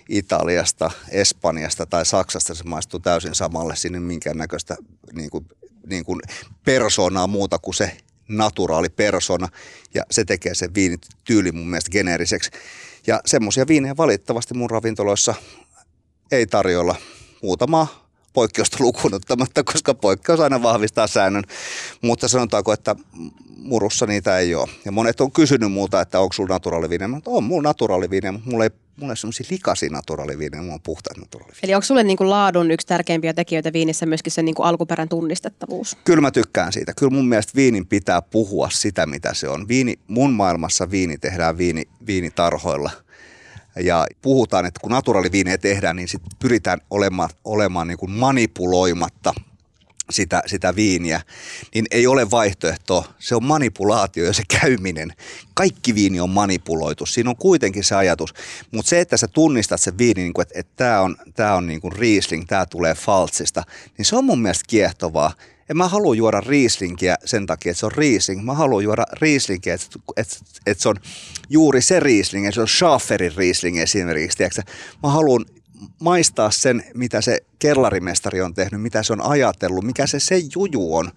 Italiasta, 0.10 0.92
Espanjasta 1.10 1.86
tai 1.86 2.06
Saksasta, 2.06 2.56
se 2.56 2.64
maistuu 2.64 3.00
täysin 3.00 3.36
samalle, 3.36 3.76
sinne 3.76 4.00
minkäännäköistä 4.00 4.78
niin 5.14 5.30
kuin, 5.30 5.46
niin 5.88 6.06
kuin 6.06 6.20
persoonaa 6.66 7.28
muuta 7.28 7.60
kuin 7.60 7.76
se 7.76 7.98
naturaali 8.28 8.90
persona, 8.90 9.48
ja 9.94 10.04
se 10.12 10.26
tekee 10.26 10.56
sen 10.56 10.74
viinityyli 10.74 11.52
mun 11.52 11.70
mielestä 11.70 11.92
geneeriseksi. 11.92 12.52
Ja 13.08 13.22
semmoisia 13.26 13.68
viinejä 13.68 13.98
valitettavasti 13.98 14.54
mun 14.54 14.70
ravintoloissa 14.70 15.36
ei 16.32 16.48
tarjolla. 16.48 16.96
Muutama 17.44 18.11
poikkeusta 18.34 18.78
lukuun 18.80 19.14
ottamatta, 19.14 19.64
koska 19.64 19.94
poikkeus 19.94 20.40
aina 20.40 20.64
vahvistaa 20.64 21.08
säännön. 21.08 21.44
Mutta 22.02 22.28
sanotaanko, 22.28 22.74
että 22.74 22.96
murussa 23.58 24.06
niitä 24.06 24.38
ei 24.38 24.56
ole. 24.56 24.70
Ja 24.86 24.92
monet 24.92 25.22
on 25.22 25.32
kysynyt 25.32 25.72
multa, 25.72 26.02
että 26.02 26.20
onko 26.20 26.34
sulla 26.34 26.54
naturaaliviine. 26.54 27.08
Mä 27.08 27.20
on 27.26 27.44
mulla 27.44 27.70
naturaaliviine, 27.70 28.32
mutta 28.32 28.50
mulla 28.50 28.64
ei 28.64 28.70
mulla 28.96 29.14
ei 29.14 29.18
semmoisia 29.18 29.48
likaisia 29.50 29.90
naturaaliviine, 29.90 30.62
mulla 30.62 30.74
on 30.74 30.82
puhtaat 30.82 31.18
naturaaliviine. 31.18 31.60
Eli 31.64 31.74
onko 31.74 31.86
sulle 31.86 32.04
niin 32.04 32.18
kuin 32.18 32.30
laadun 32.30 32.72
yksi 32.72 32.88
tärkeimpiä 32.88 33.34
tekijöitä 33.34 33.74
viinissä 33.74 34.06
myöskin 34.06 34.32
se 34.32 34.44
niin 34.44 34.56
kuin 34.56 34.66
alkuperän 34.66 35.10
tunnistettavuus? 35.10 35.98
Kyllä 36.04 36.22
mä 36.22 36.32
tykkään 36.32 36.74
siitä. 36.74 36.94
Kyllä 36.94 37.10
mun 37.10 37.28
mielestä 37.28 37.52
viinin 37.56 37.88
pitää 37.88 38.22
puhua 38.22 38.70
sitä, 38.70 39.06
mitä 39.06 39.34
se 39.34 39.50
on. 39.50 39.68
Viini, 39.68 40.00
mun 40.08 40.34
maailmassa 40.34 40.92
viini 40.92 41.18
tehdään 41.18 41.58
viini, 41.58 41.84
viinitarhoilla– 42.08 42.92
ja 43.76 44.08
puhutaan, 44.22 44.66
että 44.66 44.80
kun 44.80 44.92
naturaaliviinejä 44.92 45.58
tehdään, 45.58 45.96
niin 45.96 46.08
sit 46.08 46.22
pyritään 46.40 46.82
olemaan, 46.90 47.30
olemaan 47.46 47.88
niin 47.88 47.98
kuin 47.98 48.12
manipuloimatta 48.12 49.34
sitä, 50.12 50.44
sitä 50.46 50.76
viiniä, 50.76 51.22
niin 51.74 51.86
ei 51.92 52.08
ole 52.08 52.32
vaihtoehto. 52.32 53.06
Se 53.20 53.36
on 53.36 53.44
manipulaatio 53.44 54.26
ja 54.26 54.34
se 54.34 54.44
käyminen. 54.62 55.14
Kaikki 55.54 55.96
viini 55.96 56.20
on 56.20 56.30
manipuloitu. 56.30 57.06
Siinä 57.06 57.30
on 57.30 57.36
kuitenkin 57.36 57.84
se 57.84 57.96
ajatus. 57.96 58.34
Mutta 58.72 58.90
se, 58.90 59.00
että 59.00 59.18
sä 59.18 59.28
tunnistat 59.28 59.82
sen 59.82 59.98
viini, 59.98 60.22
niin 60.22 60.42
että, 60.42 60.60
että 60.60 60.74
tämä 60.76 61.02
on, 61.02 61.16
tää 61.34 61.56
on 61.56 61.68
niin 61.68 61.82
kuin 61.82 61.94
Riesling, 61.94 62.46
tämä 62.48 62.66
tulee 62.66 62.96
Faltsista, 62.96 63.64
niin 63.98 64.06
se 64.06 64.16
on 64.16 64.26
mun 64.26 64.42
mielestä 64.42 64.66
kiehtovaa. 64.68 65.34
En 65.72 65.78
mä 65.78 65.88
halua 65.88 66.16
juoda 66.16 66.42
Rieslingiä 66.42 67.16
sen 67.26 67.46
takia, 67.46 67.72
että 67.72 67.80
se 67.80 67.86
on 67.86 67.92
Riesling. 67.92 68.44
Mä 68.44 68.54
haluan 68.54 68.84
juoda 68.84 69.06
Rieslingiä, 69.22 69.74
että, 69.74 70.00
että, 70.18 70.36
että 70.66 70.82
se 70.82 70.90
on 70.90 70.96
juuri 71.50 71.82
se 71.82 72.00
Riesling, 72.00 72.52
se 72.52 72.62
on 72.62 72.68
Schafferin 72.68 73.36
Riesling 73.36 73.80
esimerkiksi. 73.80 74.38
Tiedätkö? 74.38 74.62
Mä 75.04 75.10
haluan 75.10 75.46
maistaa 76.00 76.52
sen, 76.52 76.84
mitä 76.94 77.22
se 77.22 77.40
kellarimestari 77.60 78.42
on 78.42 78.54
tehnyt, 78.54 78.82
mitä 78.82 79.04
se 79.04 79.14
on 79.14 79.22
ajatellut, 79.22 79.84
mikä 79.84 80.08
se 80.08 80.20
se 80.20 80.42
juju 80.56 80.96
on. 80.96 81.12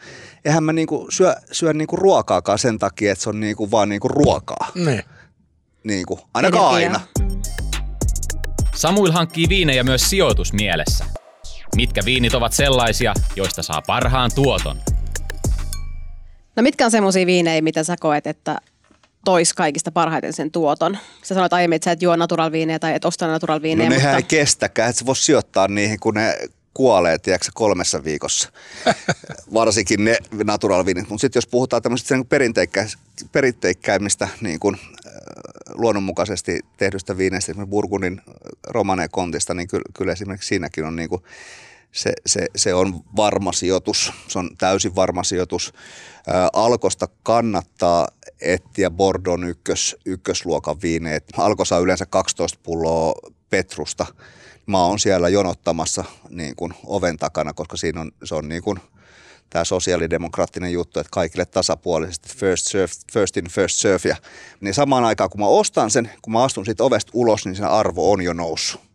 Eihän 0.45 0.65
mä 0.65 0.73
niinku 0.73 1.07
syö, 1.11 1.35
syö 1.53 1.73
niinku 1.73 1.97
ruokaakaan 1.97 2.59
sen 2.59 2.79
takia, 2.79 3.13
että 3.13 3.23
se 3.23 3.31
on 3.31 3.41
niinku 3.41 3.71
vaan 3.71 3.89
niinku 3.89 4.09
ruokaa. 4.09 4.71
Ne. 4.75 5.05
Niinku, 5.85 6.21
ainakaan 6.35 6.75
aina. 6.75 7.01
Samuil 8.75 9.13
hankkii 9.13 9.49
viinejä 9.49 9.85
myös 9.85 10.11
sijoitusmielessä. 10.11 11.14
Mitkä 11.77 12.01
viinit 12.05 12.35
ovat 12.35 12.53
sellaisia, 12.53 13.15
joista 13.37 13.63
saa 13.63 13.83
parhaan 13.87 14.31
tuoton? 14.35 14.77
No 16.57 16.63
mitkä 16.63 16.85
on 16.85 16.91
semmoisia 16.91 17.27
viinejä, 17.27 17.63
mitä 17.63 17.85
sä 17.85 17.97
koet, 18.01 18.27
että 18.27 18.59
tois 19.25 19.55
kaikista 19.55 19.93
parhaiten 19.93 20.33
sen 20.33 20.51
tuoton. 20.51 20.99
Sä 21.23 21.35
sanoit 21.35 21.53
aiemmin, 21.53 21.77
että 21.77 21.85
sä 21.85 21.93
et 21.93 22.03
juo 22.03 22.17
naturalviineja 22.17 22.79
tai 22.79 22.95
et 22.95 23.05
osta 23.05 23.27
naturalviineja. 23.27 23.91
No 23.91 23.97
nehän 23.97 24.15
mutta... 24.15 24.17
ei 24.17 24.41
kestäkään, 24.41 24.91
että 24.91 25.01
sä 25.01 25.07
voi 25.07 25.17
sijoittaa 25.17 25.69
niihin, 25.69 26.01
kun 26.01 26.15
ne 26.15 26.37
kuolee, 26.75 27.19
tiedätkö, 27.19 27.49
kolmessa 27.55 28.05
viikossa. 28.05 28.53
Varsinkin 29.55 30.05
ne 30.05 30.19
naturalviinit. 30.45 31.09
Mutta 31.09 31.21
sitten 31.21 31.39
jos 31.39 31.47
puhutaan 31.47 31.83
tämmöisistä 31.83 32.17
niin 32.17 32.27
perinteikkä, 32.27 32.87
perinteikkäimmistä 33.33 34.29
niin 34.41 34.61
kuin, 34.61 34.77
äh, 35.07 35.13
luonnonmukaisesti 35.75 36.61
tehdystä 36.77 37.17
viineistä, 37.17 37.53
esimerkiksi 37.53 37.71
Burgundin 37.71 38.21
Romane 38.67 39.09
Kontista, 39.09 39.55
niin 39.55 39.69
kyllä, 39.69 39.85
kyllä 39.95 40.13
esimerkiksi 40.13 40.49
siinäkin 40.49 40.85
on 40.85 40.97
niin 40.97 41.09
kuin, 41.09 41.23
se, 41.95 42.13
se, 42.27 42.47
se 42.57 42.75
on 42.75 43.01
varma 43.17 43.53
sijoitus. 43.53 44.13
Se 44.29 44.39
on 44.39 44.51
täysin 44.59 44.97
varma 44.97 45.23
sijoitus. 45.23 45.73
Ää, 46.27 46.49
Alkosta 46.53 47.09
kannattaa 47.23 48.09
etsiä 48.41 48.91
Bordon 48.91 49.45
ykkös, 49.45 49.97
ykkösluokan 50.07 50.83
viineet. 50.83 51.25
Alko 51.37 51.65
saa 51.65 51.79
yleensä 51.79 52.07
12 52.07 52.59
pulloa 52.63 53.15
Petrusta. 53.51 54.07
Mä 54.67 54.85
oon 54.85 54.99
siellä 54.99 55.29
jonottamassa 55.29 56.05
niin 56.29 56.57
kuin 56.57 56.75
oven 56.87 57.17
takana, 57.17 57.53
koska 57.53 57.77
siinä 57.77 58.01
on, 58.01 58.13
se 58.25 58.35
on 58.35 58.49
niin 58.49 58.63
kuin 58.63 58.79
tämä 59.51 59.65
sosiaalidemokraattinen 59.65 60.73
juttu, 60.73 61.01
että 61.01 61.11
kaikille 61.11 61.47
tasapuolisesti 61.47 62.29
first, 62.37 62.67
serve, 62.67 62.95
first 63.13 63.37
in, 63.37 63.51
first 63.51 63.77
serve. 63.77 64.09
Ja, 64.09 64.17
niin 64.61 64.75
samaan 64.75 65.05
aikaan, 65.05 65.31
kun 65.31 65.41
mä 65.41 65.47
ostan 65.47 65.91
sen, 65.91 66.11
kun 66.23 66.33
mä 66.33 66.43
astun 66.43 66.65
siitä 66.65 66.85
ovesta 66.85 67.11
ulos, 67.15 67.47
niin 67.47 67.57
sen 67.57 67.69
arvo 67.69 68.13
on 68.13 68.23
jo 68.23 68.33
noussut. 68.33 68.94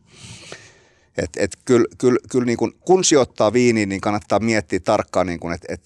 Et, 1.23 1.29
et 1.38 1.58
kyllä, 1.65 1.86
kyllä, 1.97 2.19
kyllä 2.32 2.45
niin 2.45 2.58
kun, 2.58 2.73
kun 2.79 3.03
sijoittaa 3.03 3.53
viiniin, 3.53 3.89
niin 3.89 4.01
kannattaa 4.01 4.39
miettiä 4.39 4.79
tarkkaan, 4.79 5.27
niin 5.27 5.39
kun, 5.39 5.53
että 5.53 5.67
et, 5.73 5.82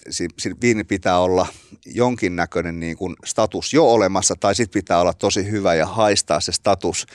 et 0.46 0.60
viini 0.60 0.84
pitää 0.84 1.18
olla 1.18 1.46
jonkinnäköinen 1.86 2.80
niin 2.80 2.96
kun 2.96 3.16
status 3.24 3.74
jo 3.74 3.84
olemassa, 3.84 4.34
tai 4.40 4.54
sitten 4.54 4.80
pitää 4.80 5.00
olla 5.00 5.12
tosi 5.12 5.50
hyvä 5.50 5.74
ja 5.74 5.86
haistaa 5.86 6.40
se 6.40 6.52
status 6.52 7.06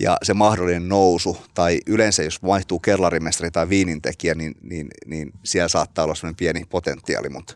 ja 0.00 0.16
se 0.22 0.34
mahdollinen 0.34 0.88
nousu, 0.88 1.36
tai 1.54 1.80
yleensä 1.86 2.22
jos 2.22 2.42
vaihtuu 2.42 2.78
kellarimestari 2.78 3.50
tai 3.50 3.68
viinintekijä, 3.68 4.34
niin, 4.34 4.54
niin, 4.62 4.88
niin 5.06 5.32
siellä 5.44 5.68
saattaa 5.68 6.04
olla 6.04 6.14
sellainen 6.14 6.36
pieni 6.36 6.64
potentiaali, 6.70 7.28
mutta, 7.28 7.54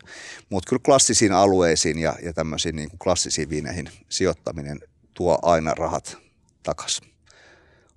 mutta 0.49 0.69
kyllä 0.69 0.81
klassisiin 0.85 1.31
alueisiin 1.31 1.99
ja, 1.99 2.15
ja 2.23 2.33
tämmöisiin 2.33 2.75
niin 2.75 2.89
klassisiin 3.03 3.49
viineihin 3.49 3.89
sijoittaminen 4.09 4.79
tuo 5.13 5.39
aina 5.41 5.73
rahat 5.73 6.17
takaisin. 6.63 7.12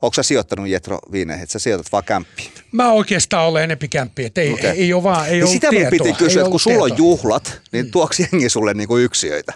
Onko 0.02 0.14
sä 0.14 0.22
sijoittanut 0.22 0.68
Jetro 0.68 0.98
viineihin, 1.12 1.42
että 1.42 1.52
sä 1.52 1.58
sijoitat 1.58 1.92
vaan 1.92 2.04
kämppiin? 2.04 2.52
Mä 2.72 2.92
oikeastaan 2.92 3.46
olen 3.46 3.64
enempi 3.64 3.88
kämppiä, 3.88 4.26
että 4.26 4.40
ei, 4.40 4.52
okay. 4.52 4.70
ei, 4.70 4.82
ei 4.82 4.92
ole 4.92 5.02
vaan, 5.02 5.28
ei 5.28 5.40
niin 5.40 5.48
sitä 5.48 5.70
tietoa. 5.70 5.90
piti 5.90 6.12
kysyä, 6.12 6.42
että 6.42 6.50
kun 6.50 6.60
sulla 6.60 6.84
on 6.84 6.98
juhlat, 6.98 7.60
niin 7.72 7.84
mm. 7.84 7.90
tuoksi 7.90 8.28
jengi 8.32 8.48
sulle 8.48 8.74
niinku 8.74 8.96
yksiöitä? 8.96 9.52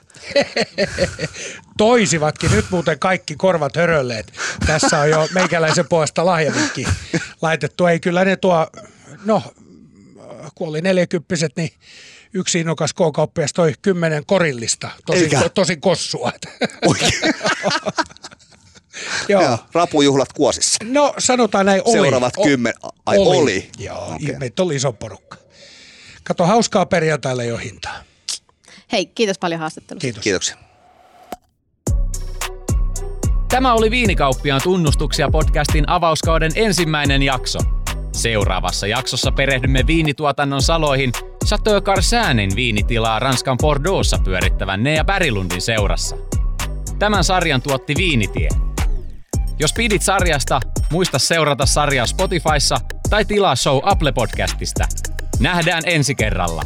Toisivatkin, 1.78 2.50
nyt 2.50 2.64
muuten 2.70 2.98
kaikki 2.98 3.36
korvat 3.36 3.76
hörölleet. 3.76 4.32
Tässä 4.66 4.98
on 4.98 5.10
jo 5.10 5.28
meikäläisen 5.34 5.88
puolesta 5.88 6.26
lahjavikki 6.26 6.86
laitettu. 7.42 7.86
Ei 7.86 8.00
kyllä 8.00 8.24
ne 8.24 8.36
tuo, 8.36 8.66
no 9.24 9.42
kun 10.54 10.68
oli 10.68 10.80
neljäkyppiset, 10.80 11.52
niin 11.56 11.70
yksi 12.34 12.60
innokas 12.60 12.92
K-kauppias 12.92 13.52
toi 13.52 13.74
kymmenen 13.82 14.26
korillista, 14.26 14.90
tosi, 15.06 15.28
to, 15.28 15.48
tosi 15.48 15.76
kossua. 15.76 16.32
Joo. 19.28 19.42
Ja, 19.42 19.58
rapujuhlat 19.72 20.32
Kuosissa. 20.32 20.84
No 20.84 21.14
sanotaan 21.18 21.66
näin 21.66 21.82
oli. 21.84 21.92
Seuraavat 21.92 22.34
o- 22.36 22.42
kymmen, 22.42 22.74
ai 23.06 23.18
oli. 23.18 23.36
oli. 23.36 23.70
Joo, 23.78 24.04
okay. 24.04 24.38
meitä 24.38 24.62
oli 24.62 24.76
iso 24.76 24.92
porukka. 24.92 25.36
Kato, 26.24 26.46
hauskaa 26.46 26.86
perjantaille 26.86 27.46
jo 27.46 27.56
hintaa. 27.56 28.02
Hei, 28.92 29.06
kiitos 29.06 29.38
paljon 29.38 29.60
haastattelusta. 29.60 30.02
Kiitos. 30.02 30.22
Kiitoksia. 30.22 30.56
Tämä 33.48 33.74
oli 33.74 33.90
Viinikauppiaan 33.90 34.60
tunnustuksia 34.64 35.28
podcastin 35.32 35.88
avauskauden 35.88 36.52
ensimmäinen 36.54 37.22
jakso. 37.22 37.58
Seuraavassa 38.12 38.86
jaksossa 38.86 39.32
perehdymme 39.32 39.86
viinituotannon 39.86 40.62
saloihin 40.62 41.12
Chateau 41.46 41.80
Carsäänin 41.80 42.56
viinitilaa 42.56 43.18
Ranskan 43.18 43.58
Bordeauxssa 43.58 44.18
pyörittävän 44.24 44.82
Nea 44.82 45.04
Pärilundin 45.04 45.60
seurassa. 45.60 46.16
Tämän 46.98 47.24
sarjan 47.24 47.62
tuotti 47.62 47.94
Viinitie– 47.96 48.48
jos 49.60 49.72
pidit 49.72 50.02
sarjasta, 50.02 50.60
muista 50.92 51.18
seurata 51.18 51.66
sarjaa 51.66 52.06
Spotifyssa 52.06 52.76
tai 53.10 53.24
tilaa 53.24 53.56
show 53.56 53.78
Apple 53.82 54.12
Podcastista. 54.12 54.84
Nähdään 55.40 55.82
ensi 55.86 56.14
kerralla. 56.14 56.62